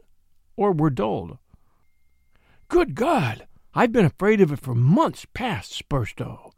[0.56, 1.38] or were dulled.
[2.68, 3.46] Good God!
[3.74, 6.52] I've been afraid of it for months past, Spurstow.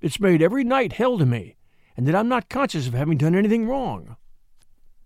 [0.00, 1.56] It's made every night hell to me,
[1.96, 4.16] and that I'm not conscious of having done anything wrong.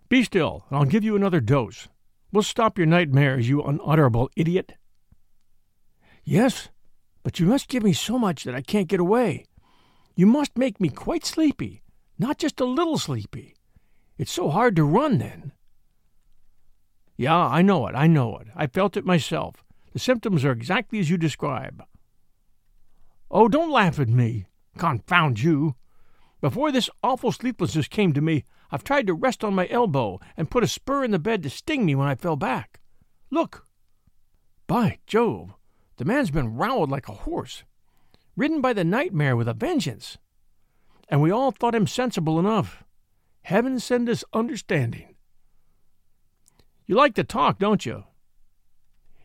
[0.09, 1.88] Be still, and I'll give you another dose.
[2.33, 4.73] We'll stop your nightmares, you unutterable idiot.
[6.25, 6.68] Yes,
[7.23, 9.47] but you must give me so much that I can't get away.
[10.14, 11.83] You must make me quite sleepy,
[12.18, 13.52] not just a little sleepy.
[14.23, 15.51] It's so hard to run then.
[17.17, 18.47] Yeah, I know it, I know it.
[18.55, 19.65] I felt it myself.
[19.95, 21.83] The symptoms are exactly as you describe.
[23.33, 24.47] Oh, don't laugh at me.
[24.79, 25.75] Confound you.
[26.41, 30.49] Before this awful sleeplessness came to me, I've tried to rest on my elbow and
[30.49, 32.79] put a spur in the bed to sting me when I fell back.
[33.29, 33.67] Look!
[34.69, 35.53] By Jove,
[35.97, 37.65] the man's been rowelled like a horse,
[38.37, 40.17] ridden by the nightmare with a vengeance.
[41.09, 42.85] And we all thought him sensible enough.
[43.42, 45.14] Heaven send us understanding.
[46.87, 48.05] You like to talk, don't you?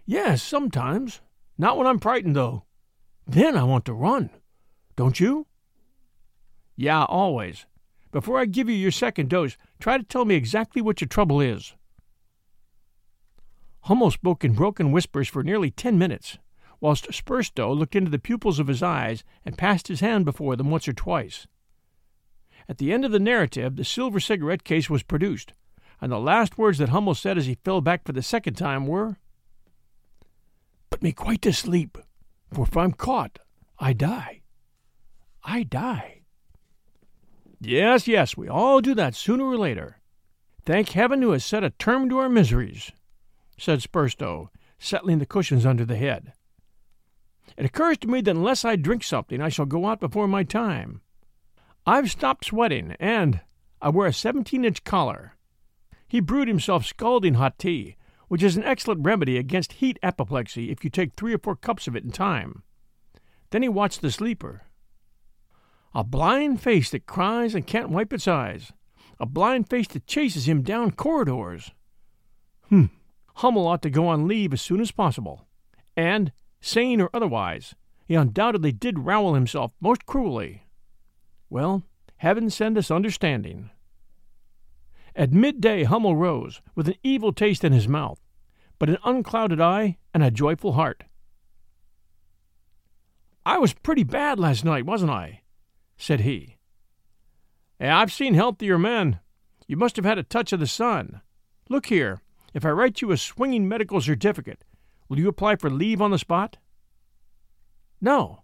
[0.05, 1.21] Yes, sometimes.
[1.57, 2.63] Not when I'm frightened, though.
[3.25, 4.29] Then I want to run.
[4.95, 5.47] Don't you?
[6.75, 7.65] Yeah, always.
[8.11, 11.41] Before I give you your second dose, try to tell me exactly what your trouble
[11.41, 11.73] is.
[13.81, 16.37] Hummil spoke in broken whispers for nearly ten minutes,
[16.79, 20.71] whilst Spurstow looked into the pupils of his eyes and passed his hand before them
[20.71, 21.47] once or twice.
[22.69, 25.53] At the end of the narrative, the silver cigarette case was produced,
[26.01, 28.85] and the last words that Hummil said as he fell back for the second time
[28.85, 29.17] were,
[30.89, 31.97] Put me quite to sleep,
[32.51, 33.39] for if I'm caught,
[33.79, 34.41] I die.
[35.43, 36.21] I die.
[37.59, 39.99] Yes, yes, we all do that sooner or later.
[40.65, 42.91] Thank heaven who has set a term to our miseries,
[43.57, 46.33] said Spurstow, settling the cushions under the head.
[47.55, 50.43] It occurs to me that unless I drink something, I shall go out before my
[50.43, 51.01] time.
[51.89, 53.39] I've stopped sweating, and
[53.81, 55.37] I wear a seventeen inch collar.
[56.05, 57.95] He brewed himself scalding hot tea,
[58.27, 61.87] which is an excellent remedy against heat apoplexy if you take three or four cups
[61.87, 62.63] of it in time.
[63.51, 64.63] Then he watched the sleeper.
[65.95, 68.73] A blind face that cries and can't wipe its eyes.
[69.17, 71.71] A blind face that chases him down corridors.
[72.67, 72.87] Hmm.
[73.35, 75.47] Hummil ought to go on leave as soon as possible.
[75.95, 77.75] And, sane or otherwise,
[78.05, 80.66] he undoubtedly did rowel himself most cruelly.
[81.49, 81.83] Well,
[82.17, 83.69] heaven send us understanding.
[85.15, 88.19] At midday Hummil rose, with an evil taste in his mouth,
[88.79, 91.03] but an unclouded eye and a joyful heart.
[93.45, 95.41] I was pretty bad last night, wasn't I?
[95.97, 96.57] said he.
[97.79, 99.19] I've seen healthier men.
[99.67, 101.21] You must have had a touch of the sun.
[101.69, 102.21] Look here,
[102.53, 104.63] if I write you a swinging medical certificate,
[105.07, 106.57] will you apply for leave on the spot?
[108.01, 108.43] No.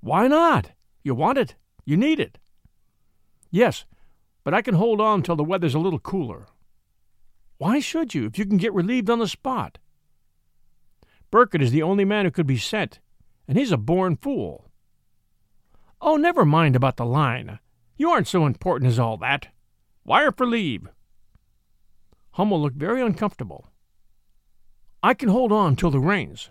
[0.00, 0.72] Why not?
[1.02, 1.54] You want it.
[1.84, 2.38] You need it.
[3.50, 3.84] Yes,
[4.44, 6.46] but I can hold on till the weather's a little cooler.
[7.58, 9.78] Why should you, if you can get relieved on the spot?
[11.30, 13.00] Burkett is the only man who could be sent,
[13.48, 14.70] and he's a born fool.
[16.00, 17.58] Oh, never mind about the line.
[17.96, 19.48] You aren't so important as all that.
[20.04, 20.88] Wire for leave.
[22.32, 23.68] Hummil looked very uncomfortable.
[25.02, 26.50] I can hold on till the rains,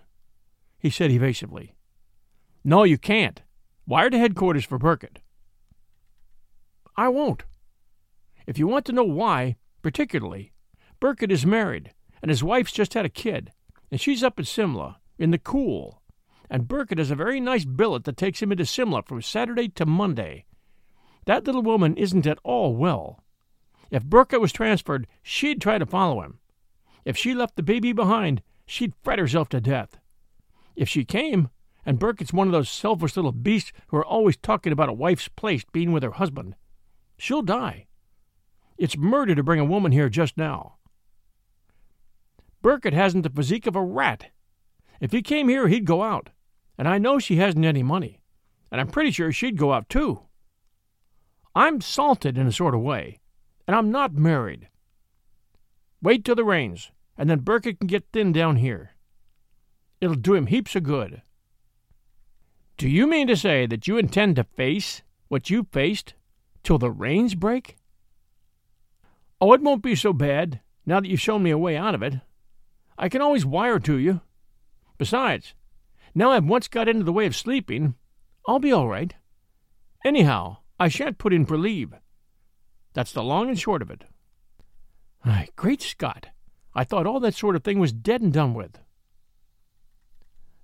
[0.78, 1.74] he said evasively.
[2.64, 3.42] No, you can't.
[3.86, 5.18] Wire to headquarters for Burkett.
[6.96, 7.44] I won't.
[8.46, 10.52] If you want to know why, particularly,
[11.00, 13.50] Burkett is married, and his wife's just had a kid,
[13.90, 16.02] and she's up at Simla, in the cool,
[16.50, 19.86] and Burkett has a very nice billet that takes him into Simla from Saturday to
[19.86, 20.44] Monday.
[21.24, 23.22] That little woman isn't at all well.
[23.90, 26.40] If Burkett was transferred, she'd try to follow him.
[27.04, 29.98] If she left the baby behind, she'd fret herself to death.
[30.76, 31.50] If she came,
[31.84, 35.28] and Burkett's one of those selfish little beasts who are always talking about a wife's
[35.28, 36.54] place being with her husband,
[37.22, 37.86] she'll die.
[38.76, 40.74] It's murder to bring a woman here just now.
[42.62, 44.30] Burkett hasn't the physique of a rat.
[45.00, 46.30] If he came here, he'd go out.
[46.76, 48.20] And I know she hasn't any money.
[48.72, 50.22] And I'm pretty sure she'd go out, too.
[51.54, 53.20] I'm salted in a sort of way,
[53.68, 54.68] and I'm not married.
[56.02, 58.96] Wait till the rains, and then Burkett can get thin down here.
[60.00, 61.22] It'll do him heaps of good.
[62.76, 66.14] Do you mean to say that you intend to face what you faced
[66.62, 67.76] till the rains break?
[69.40, 72.02] Oh, it won't be so bad now that you've shown me a way out of
[72.02, 72.14] it.
[72.96, 74.20] I can always wire to you.
[74.98, 75.54] Besides,
[76.14, 77.94] now I've once got into the way of sleeping,
[78.46, 79.14] I'll be all right.
[80.04, 81.94] Anyhow, I shan't put in for leave.
[82.92, 84.04] That's the long and short of it.
[85.24, 86.28] Ay, great Scott!
[86.74, 88.78] I thought all that sort of thing was dead and done with.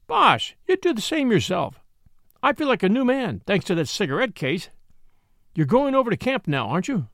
[0.06, 1.80] Bosh, you'd do the same yourself.
[2.42, 4.70] I feel like a new man, thanks to that cigarette case.
[5.58, 7.08] You're going over to camp now, aren't you?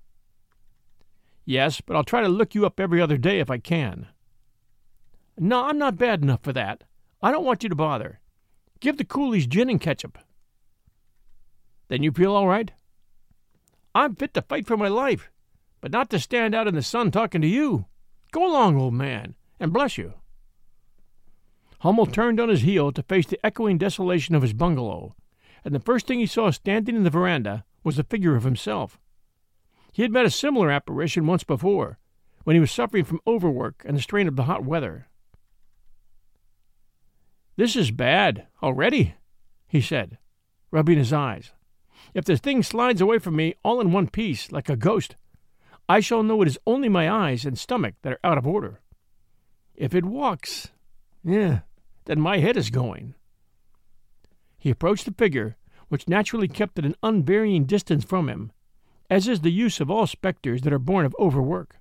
[1.47, 4.09] Yes, but I'll try to look you up every other day if I can.
[5.39, 6.85] No, I'm not bad enough for that.
[7.23, 8.21] I don't want you to bother.
[8.81, 10.19] Give the coolies gin and ketchup.
[11.89, 12.71] Then you feel all right?
[13.95, 15.31] I'm fit to fight for my life,
[15.81, 17.87] but not to stand out in the sun talking to you.
[18.31, 20.13] Go along, old man, and bless you.
[21.79, 25.17] Hummil turned on his heel to face the echoing desolation of his bungalow,
[25.65, 28.99] and the first thing he saw standing in the veranda was the figure of himself.
[29.93, 31.99] He had met a similar apparition once before,
[32.43, 35.07] when he was suffering from overwork and the strain of the hot weather.
[37.57, 39.15] This is bad already,
[39.69, 40.19] he said,
[40.71, 41.53] rubbing his eyes.
[42.13, 45.17] If the thing slides away from me all in one piece, like a ghost,
[45.89, 48.81] I shall know it is only my eyes and stomach that are out of order.
[49.75, 50.69] If it walks,
[51.23, 51.61] yeah,
[52.07, 53.15] then my head is going.
[54.59, 55.57] He approached the figure,
[55.95, 58.51] which naturally kept at an unvarying distance from him,
[59.09, 61.77] as is the use of all spectres that are born of overwork.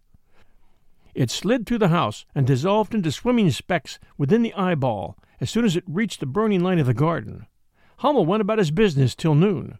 [1.16, 5.66] It slid through the house and dissolved into swimming specks within the eyeball as soon
[5.66, 7.48] as it reached the burning light of the garden.
[7.98, 9.80] Hummil went about his business till noon.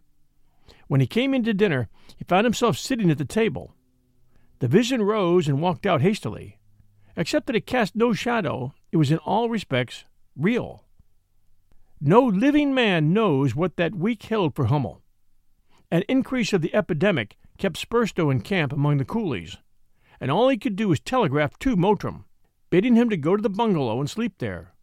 [0.88, 3.72] When he came in to dinner, he found himself sitting at the table.
[4.58, 6.58] The vision rose and walked out hastily.
[7.16, 10.02] Except that it cast no shadow, it was in all respects
[10.36, 10.83] real.
[12.00, 15.00] No living man knows what that week held for Hummil.
[15.90, 19.58] An increase of the epidemic kept Spurstow in camp among the coolies,
[20.20, 22.24] and all he could do was telegraph to Mottram,
[22.68, 24.74] bidding him to go to the bungalow and sleep there.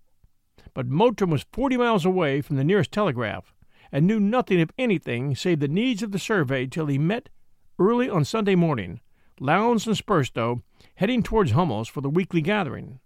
[0.73, 3.53] But Mottram was forty miles away from the nearest telegraph,
[3.91, 7.29] and knew nothing of anything save the needs of the survey till he met,
[7.77, 9.01] early on Sunday morning,
[9.39, 10.61] Lowndes and Spurstow
[10.95, 12.99] heading towards Hummil's for the weekly gathering.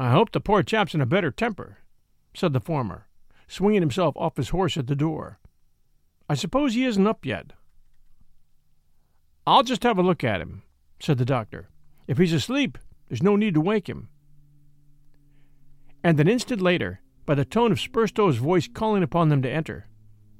[0.00, 1.76] I hope the poor chap's in a better temper,
[2.32, 3.06] said the former,
[3.46, 5.38] swinging himself off his horse at the door.
[6.26, 7.52] I suppose he isn't up yet.
[9.46, 10.62] I'll just have a look at him,
[11.02, 11.68] said the doctor.
[12.06, 12.78] If he's asleep,
[13.08, 14.08] there's no need to wake him.
[16.02, 19.86] And an instant later, by the tone of Spurstow's voice calling upon them to enter,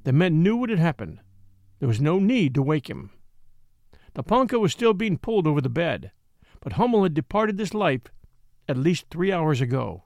[0.04, 1.20] the men knew what had happened.
[1.80, 3.10] There was no need to wake him.
[4.14, 6.12] The poncho was still being pulled over the bed,
[6.60, 8.04] but Hummil had departed this life
[8.70, 10.04] at least three hours ago.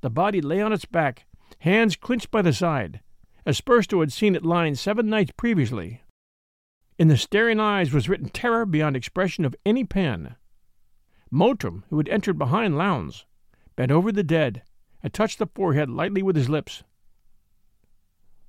[0.00, 1.24] The body lay on its back,
[1.60, 3.00] hands clinched by the side,
[3.46, 6.02] as Spurstow had seen it lying seven nights previously.
[6.98, 10.36] In the staring eyes was written terror beyond expression of any pen.
[11.30, 13.24] Mottram, who had entered behind Lowndes,
[13.76, 14.62] bent over the dead
[15.02, 16.82] and touched the forehead lightly with his lips.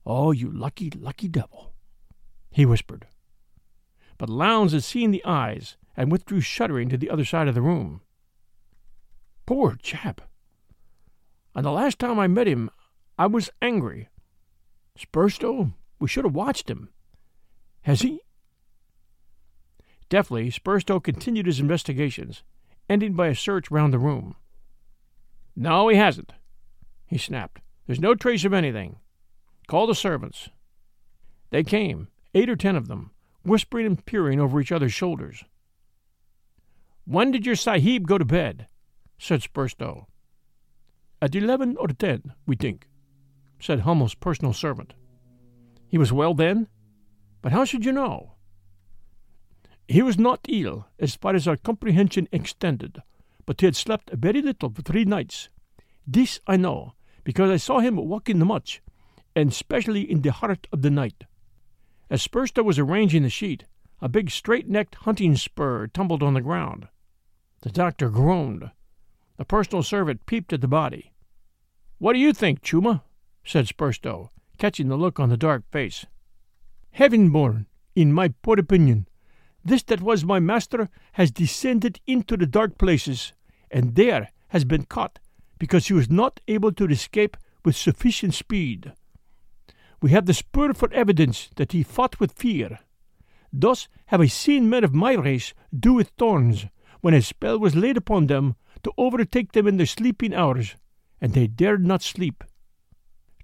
[0.06, 1.74] Oh, you lucky, lucky devil,
[2.52, 3.08] he whispered.
[4.18, 7.62] But Lowndes had seen the eyes and withdrew shuddering to the other side of the
[7.62, 8.02] room.
[9.46, 10.22] Poor chap!
[11.54, 12.70] And the last time I met him,
[13.18, 14.10] I was angry.
[14.98, 16.90] Spurstow, we should have watched him.
[17.82, 18.22] Has he?
[20.10, 22.44] Deftly, Spurstow continued his investigations,
[22.90, 24.36] ending by a search round the room.
[25.56, 26.34] No, he hasn't,
[27.06, 27.62] he snapped.
[27.86, 28.98] There's no trace of anything.
[29.68, 30.50] Call the servants.
[31.52, 33.12] They came, eight or ten of them,
[33.44, 35.44] whispering and peering over each other's shoulders.
[37.06, 38.68] When did your sahib go to bed?
[39.18, 40.08] Said Spurstow.
[41.22, 42.88] At eleven or ten, we think,
[43.60, 44.94] said Hummil's personal servant.
[45.88, 46.68] He was well then?
[47.42, 48.34] But how should you know?
[49.88, 53.02] He was not ill, as far as our comprehension extended,
[53.46, 55.50] but he had slept very little for three nights.
[56.06, 56.94] This I know,
[57.24, 58.82] because I saw him walking much,
[59.36, 61.26] and especially in the heart of the night.
[62.10, 63.66] As Spurstow was arranging the sheet,
[64.02, 66.88] a big straight-necked hunting spur tumbled on the ground.
[67.62, 68.72] The doctor groaned.
[69.38, 71.14] The personal servant peeped at the body.
[71.98, 73.02] What do you think, Chuma?
[73.44, 76.06] said Spurstow, catching the look on the dark face.
[76.92, 79.08] Heaven born, in my poor opinion.
[79.64, 83.34] This that was my master has descended into the dark places,
[83.70, 85.20] and there has been caught,
[85.60, 88.94] because he was not able to escape with sufficient speed.
[90.02, 92.80] We have the spur for evidence that he fought with fear.
[93.52, 96.68] Thus have I seen men of my race do with thorns,
[97.06, 100.76] when a spell was laid upon them to overtake them in their sleeping hours,
[101.22, 102.44] and they dared not sleep.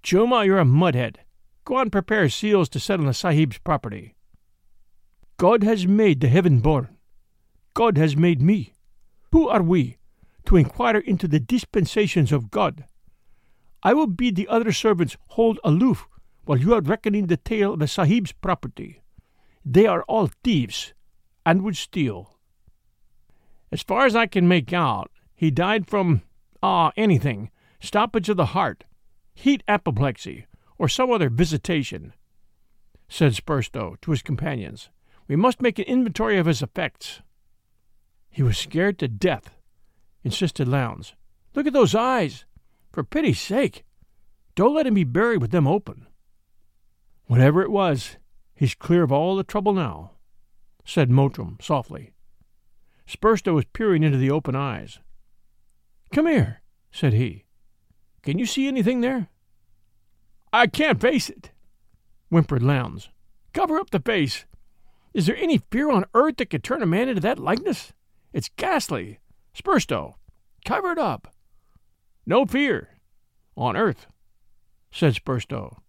[0.01, 1.17] Chuma, you're a mudhead.
[1.63, 4.15] Go and prepare seals to settle the Sahib's property.
[5.37, 6.97] God has made the heaven born.
[7.75, 8.73] God has made me.
[9.31, 9.97] Who are we
[10.47, 12.85] to inquire into the dispensations of God?
[13.83, 16.07] I will bid the other servants hold aloof
[16.45, 19.03] while you are reckoning the tale of the Sahib's property.
[19.63, 20.95] They are all thieves
[21.45, 22.39] and would steal.
[23.71, 26.21] As far as I can make out, he died from,
[26.61, 27.49] ah, anything,
[27.79, 28.83] stoppage of the heart,
[29.33, 30.45] heat apoplexy,
[30.77, 32.13] or some other visitation,
[33.07, 34.89] said Spurstow to his companions.
[35.27, 37.21] We must make an inventory of his effects.
[38.29, 39.55] He was scared to death,
[40.23, 41.15] insisted Lowndes.
[41.55, 42.45] Look at those eyes.
[42.91, 43.85] For pity's sake,
[44.55, 46.07] don't let him be buried with them open.
[47.25, 48.17] Whatever it was,
[48.53, 50.11] he's clear of all the trouble now,
[50.83, 52.11] said Mottram softly.
[53.11, 54.99] Spurstow was peering into the open eyes.
[56.13, 57.43] Come here, said he.
[58.23, 59.27] Can you see anything there?
[60.53, 61.51] I can't face it,
[62.29, 63.09] whimpered Lowndes.
[63.53, 64.45] Cover up the face.
[65.13, 67.91] Is there any fear on earth that could turn a man into that likeness?
[68.31, 69.19] It's ghastly.
[69.53, 70.13] Spurstow,
[70.63, 71.33] cover it up.
[72.25, 72.97] No fear.
[73.57, 74.07] On earth,
[74.89, 75.79] said Spurstow.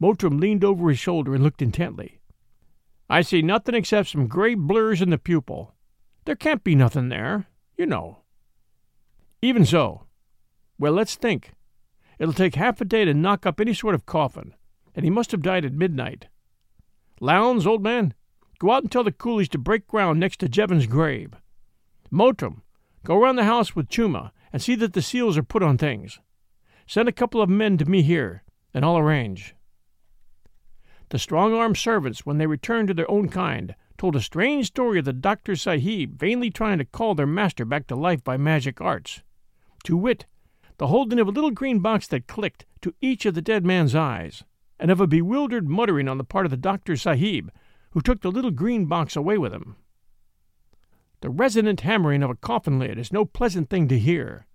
[0.00, 2.20] Mottram leaned over his shoulder and looked intently.
[3.10, 5.74] I see nothing except some gray blurs in the pupil.
[6.28, 7.46] There can't be nothing there,
[7.78, 8.18] you know.
[9.40, 10.04] Even so.
[10.78, 11.54] Well, let's think.
[12.18, 14.52] It'll take half a day to knock up any sort of coffin,
[14.94, 16.26] and he must have died at midnight.
[17.18, 18.12] Lowndes, old man,
[18.58, 21.32] go out and tell the coolies to break ground next to Jevins's grave.
[22.10, 22.60] Mottram,
[23.04, 26.20] go round the house with Chuma and see that the seals are put on things.
[26.86, 28.42] Send a couple of men to me here,
[28.74, 29.54] and I'll arrange.
[31.08, 35.00] The strong armed servants, when they returned to their own kind, told a strange story
[35.00, 38.80] of the Doctor Sahib vainly trying to call their master back to life by magic
[38.80, 39.22] arts.
[39.84, 40.24] To wit,
[40.78, 43.96] the holding of a little green box that clicked to each of the dead man's
[43.96, 44.44] eyes,
[44.78, 47.50] and of a bewildered muttering on the part of the Doctor Sahib,
[47.90, 49.76] who took the little green box away with him.
[51.20, 54.46] The resonant hammering of a coffin lid is no pleasant thing to hear,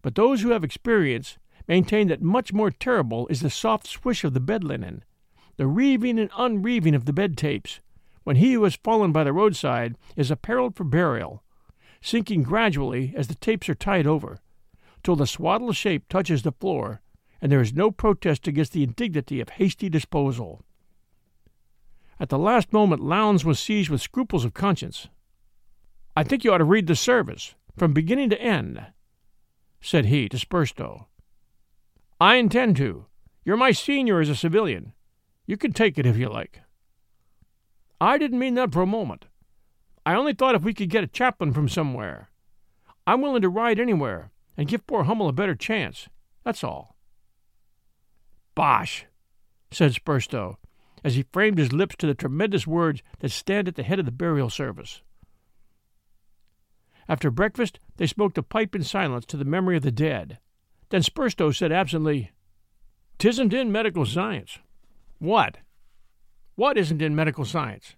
[0.00, 1.36] but those who have experience
[1.66, 5.04] maintain that much more terrible is the soft swish of the bed linen,
[5.58, 7.80] the reeving and unreeving of the bed tapes,
[8.28, 11.42] when he who has fallen by the roadside is apparelled for burial,
[12.02, 14.38] sinking gradually as the tapes are tied over,
[15.02, 17.00] till the swaddled shape touches the floor,
[17.40, 20.62] and there is no protest against the indignity of hasty disposal.
[22.20, 25.08] At the last moment, Lowndes was seized with scruples of conscience.
[26.14, 28.88] I think you ought to read the service, from beginning to end,
[29.80, 31.06] said he to Spurstow.
[32.20, 33.06] I intend to.
[33.42, 34.92] You're my senior as a civilian.
[35.46, 36.60] You can take it if you like.
[38.00, 39.26] I didn't mean that for a moment.
[40.06, 42.30] I only thought if we could get a chaplain from somewhere.
[43.06, 46.08] I'm willing to ride anywhere and give poor Hummil a better chance.
[46.44, 46.96] That's all.
[48.54, 49.06] Bosh,
[49.70, 50.56] said Spurstow,
[51.04, 54.04] as he framed his lips to the tremendous words that stand at the head of
[54.04, 55.02] the burial service.
[57.08, 60.38] After breakfast, they smoked a pipe in silence to the memory of the dead.
[60.90, 62.32] Then Spurstow said absently,
[63.18, 64.58] "'Tisn't in medical science."
[65.18, 65.58] "What?"
[66.58, 67.94] What isn't in medical science?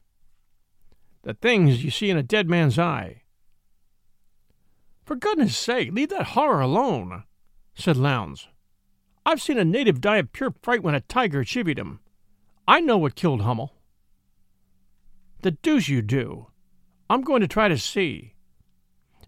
[1.22, 3.22] The things you see in a dead man's eye.
[5.06, 7.24] For goodness sake, leave that horror alone,
[7.74, 8.48] said Lowndes.
[9.24, 12.00] I've seen a native die of pure fright when a tiger chivied him.
[12.68, 13.72] I know what killed Hummil.
[15.40, 16.48] The deuce you do.
[17.08, 18.34] I'm going to try to see.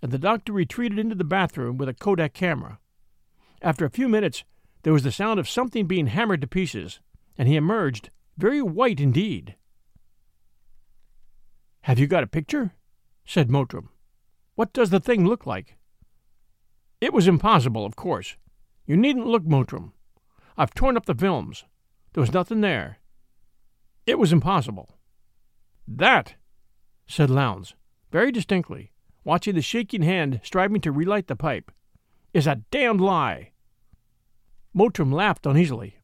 [0.03, 2.81] and the doctor retreated into the bathroom with a Kodak camera.
[3.63, 4.45] After a few minutes,
[4.83, 7.01] there was the sound of something being hammered to pieces,
[7.39, 9.57] and he emerged, very white indeed.
[11.83, 12.75] Have you got a picture?
[13.25, 13.89] said Mottram.
[14.55, 15.77] What does the thing look like?
[17.01, 18.37] It was impossible, of course.
[18.87, 19.93] You needn't look, Mottram.
[20.57, 21.65] I've torn up the films.
[22.13, 22.99] There was nothing there.
[24.07, 24.89] It was impossible.
[25.89, 26.35] That,
[27.07, 27.75] said Lowndes,
[28.11, 28.93] very distinctly,
[29.25, 31.71] watching the shaking hand striving to relight the pipe,
[32.33, 33.51] is a damned lie.
[34.75, 35.97] Mottram laughed uneasily.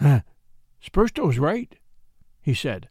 [0.84, 1.76] Huh, Spurstow's right,
[2.42, 2.88] he said.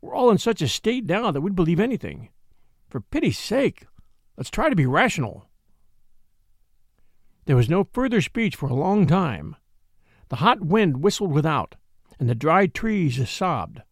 [0.00, 2.30] We're all in such a state now that we'd believe anything.
[2.88, 3.86] For pity's sake,
[4.36, 5.48] let's try to be rational.
[7.46, 9.56] There was no further speech for a long time.
[10.28, 11.76] The hot wind whistled without,
[12.18, 13.82] and the dry trees sobbed.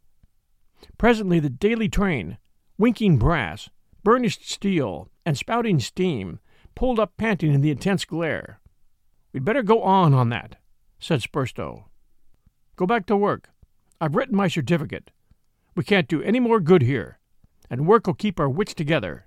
[0.99, 2.39] Presently the daily train,
[2.79, 3.69] winking brass,
[4.05, 6.41] burnished steel, and spouting steam,
[6.75, 8.61] pulled up panting in the intense glare.
[9.33, 10.57] We'd better go on on that,
[10.99, 11.85] said Spurstow.
[12.77, 13.51] Go back to work.
[14.01, 15.11] I've written my certificate.
[15.75, 17.19] We can't do any more good here,
[17.71, 19.27] and work will keep our wits together.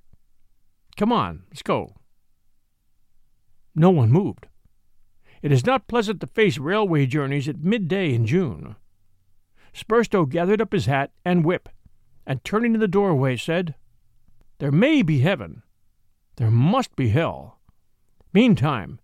[0.97, 1.95] Come on, let's go.
[3.73, 4.47] No one moved.
[5.41, 8.75] It is not pleasant to face railway journeys at midday in June.
[9.73, 11.69] Spurstow gathered up his hat and whip,
[12.25, 13.75] and turning to the doorway said,
[14.59, 15.63] There may be heaven.
[16.37, 17.59] There must be hell.
[18.33, 18.99] Meantime,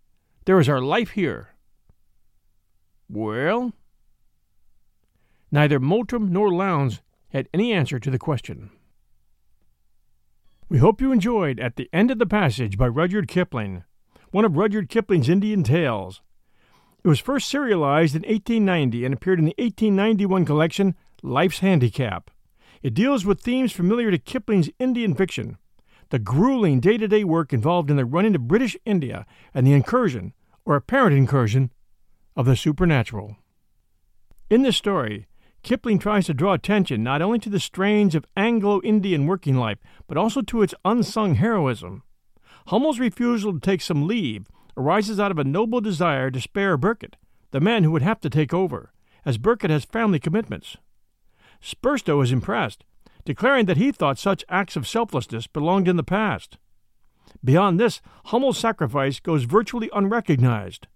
[0.45, 1.49] there is our life here.
[3.09, 3.73] Well?
[5.51, 8.71] Neither Mottram nor Lowndes had any answer to the question.
[10.69, 13.83] We hope you enjoyed At the End of the Passage by Rudyard Kipling
[14.31, 16.21] one of Rudyard Kipling's Indian tales.
[17.03, 22.31] It was first serialized in 1890 and appeared in the 1891 collection Life's Handicap.
[22.81, 25.57] It deals with themes familiar to Kipling's Indian fiction
[26.09, 29.71] the grueling day to day work involved in the running of British India and the
[29.71, 30.33] incursion,
[30.65, 31.71] or apparent incursion,
[32.35, 33.37] of the supernatural.
[34.49, 35.27] In this story,
[35.63, 39.77] Kipling tries to draw attention not only to the strains of Anglo Indian working life,
[40.07, 42.03] but also to its unsung heroism.
[42.67, 47.15] Hummil's refusal to take some leave arises out of a noble desire to spare Burkett,
[47.51, 48.91] the man who would have to take over,
[49.25, 50.77] as Burkett has family commitments.
[51.61, 52.83] Spurstow is impressed,
[53.23, 56.57] declaring that he thought such acts of selflessness belonged in the past.
[57.43, 60.87] Beyond this, Hummil's sacrifice goes virtually unrecognized.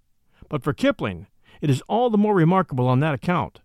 [0.50, 1.28] But for Kipling,
[1.62, 3.62] it is all the more remarkable on that account.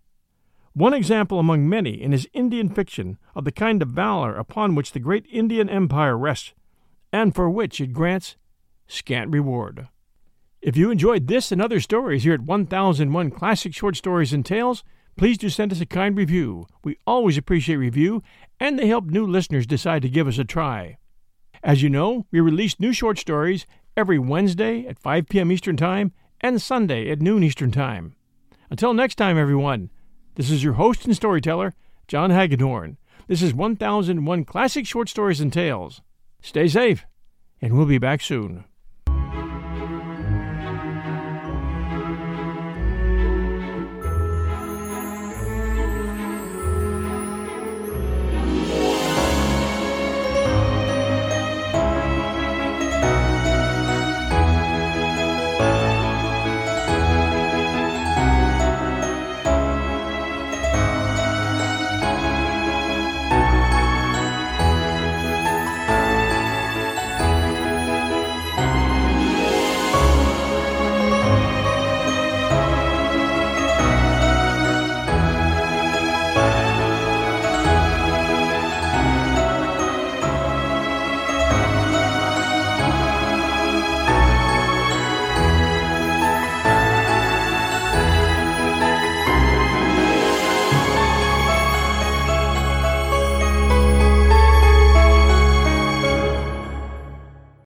[0.73, 4.93] One example among many in his Indian fiction of the kind of valor upon which
[4.93, 6.53] the great Indian Empire rests
[7.11, 8.37] and for which it grants
[8.87, 9.87] scant reward.
[10.61, 14.83] If you enjoyed this and other stories here at 1001 Classic Short Stories and Tales,
[15.17, 16.67] please do send us a kind review.
[16.83, 18.21] We always appreciate review,
[18.59, 20.97] and they help new listeners decide to give us a try.
[21.63, 23.65] As you know, we release new short stories
[23.97, 25.51] every Wednesday at 5 p.m.
[25.51, 28.15] Eastern Time and Sunday at noon Eastern Time.
[28.69, 29.89] Until next time, everyone,
[30.35, 31.73] this is your host and storyteller,
[32.07, 32.97] John Hagedorn.
[33.27, 36.01] This is 1001 Classic Short Stories and Tales.
[36.41, 37.05] Stay safe,
[37.61, 38.65] and we'll be back soon.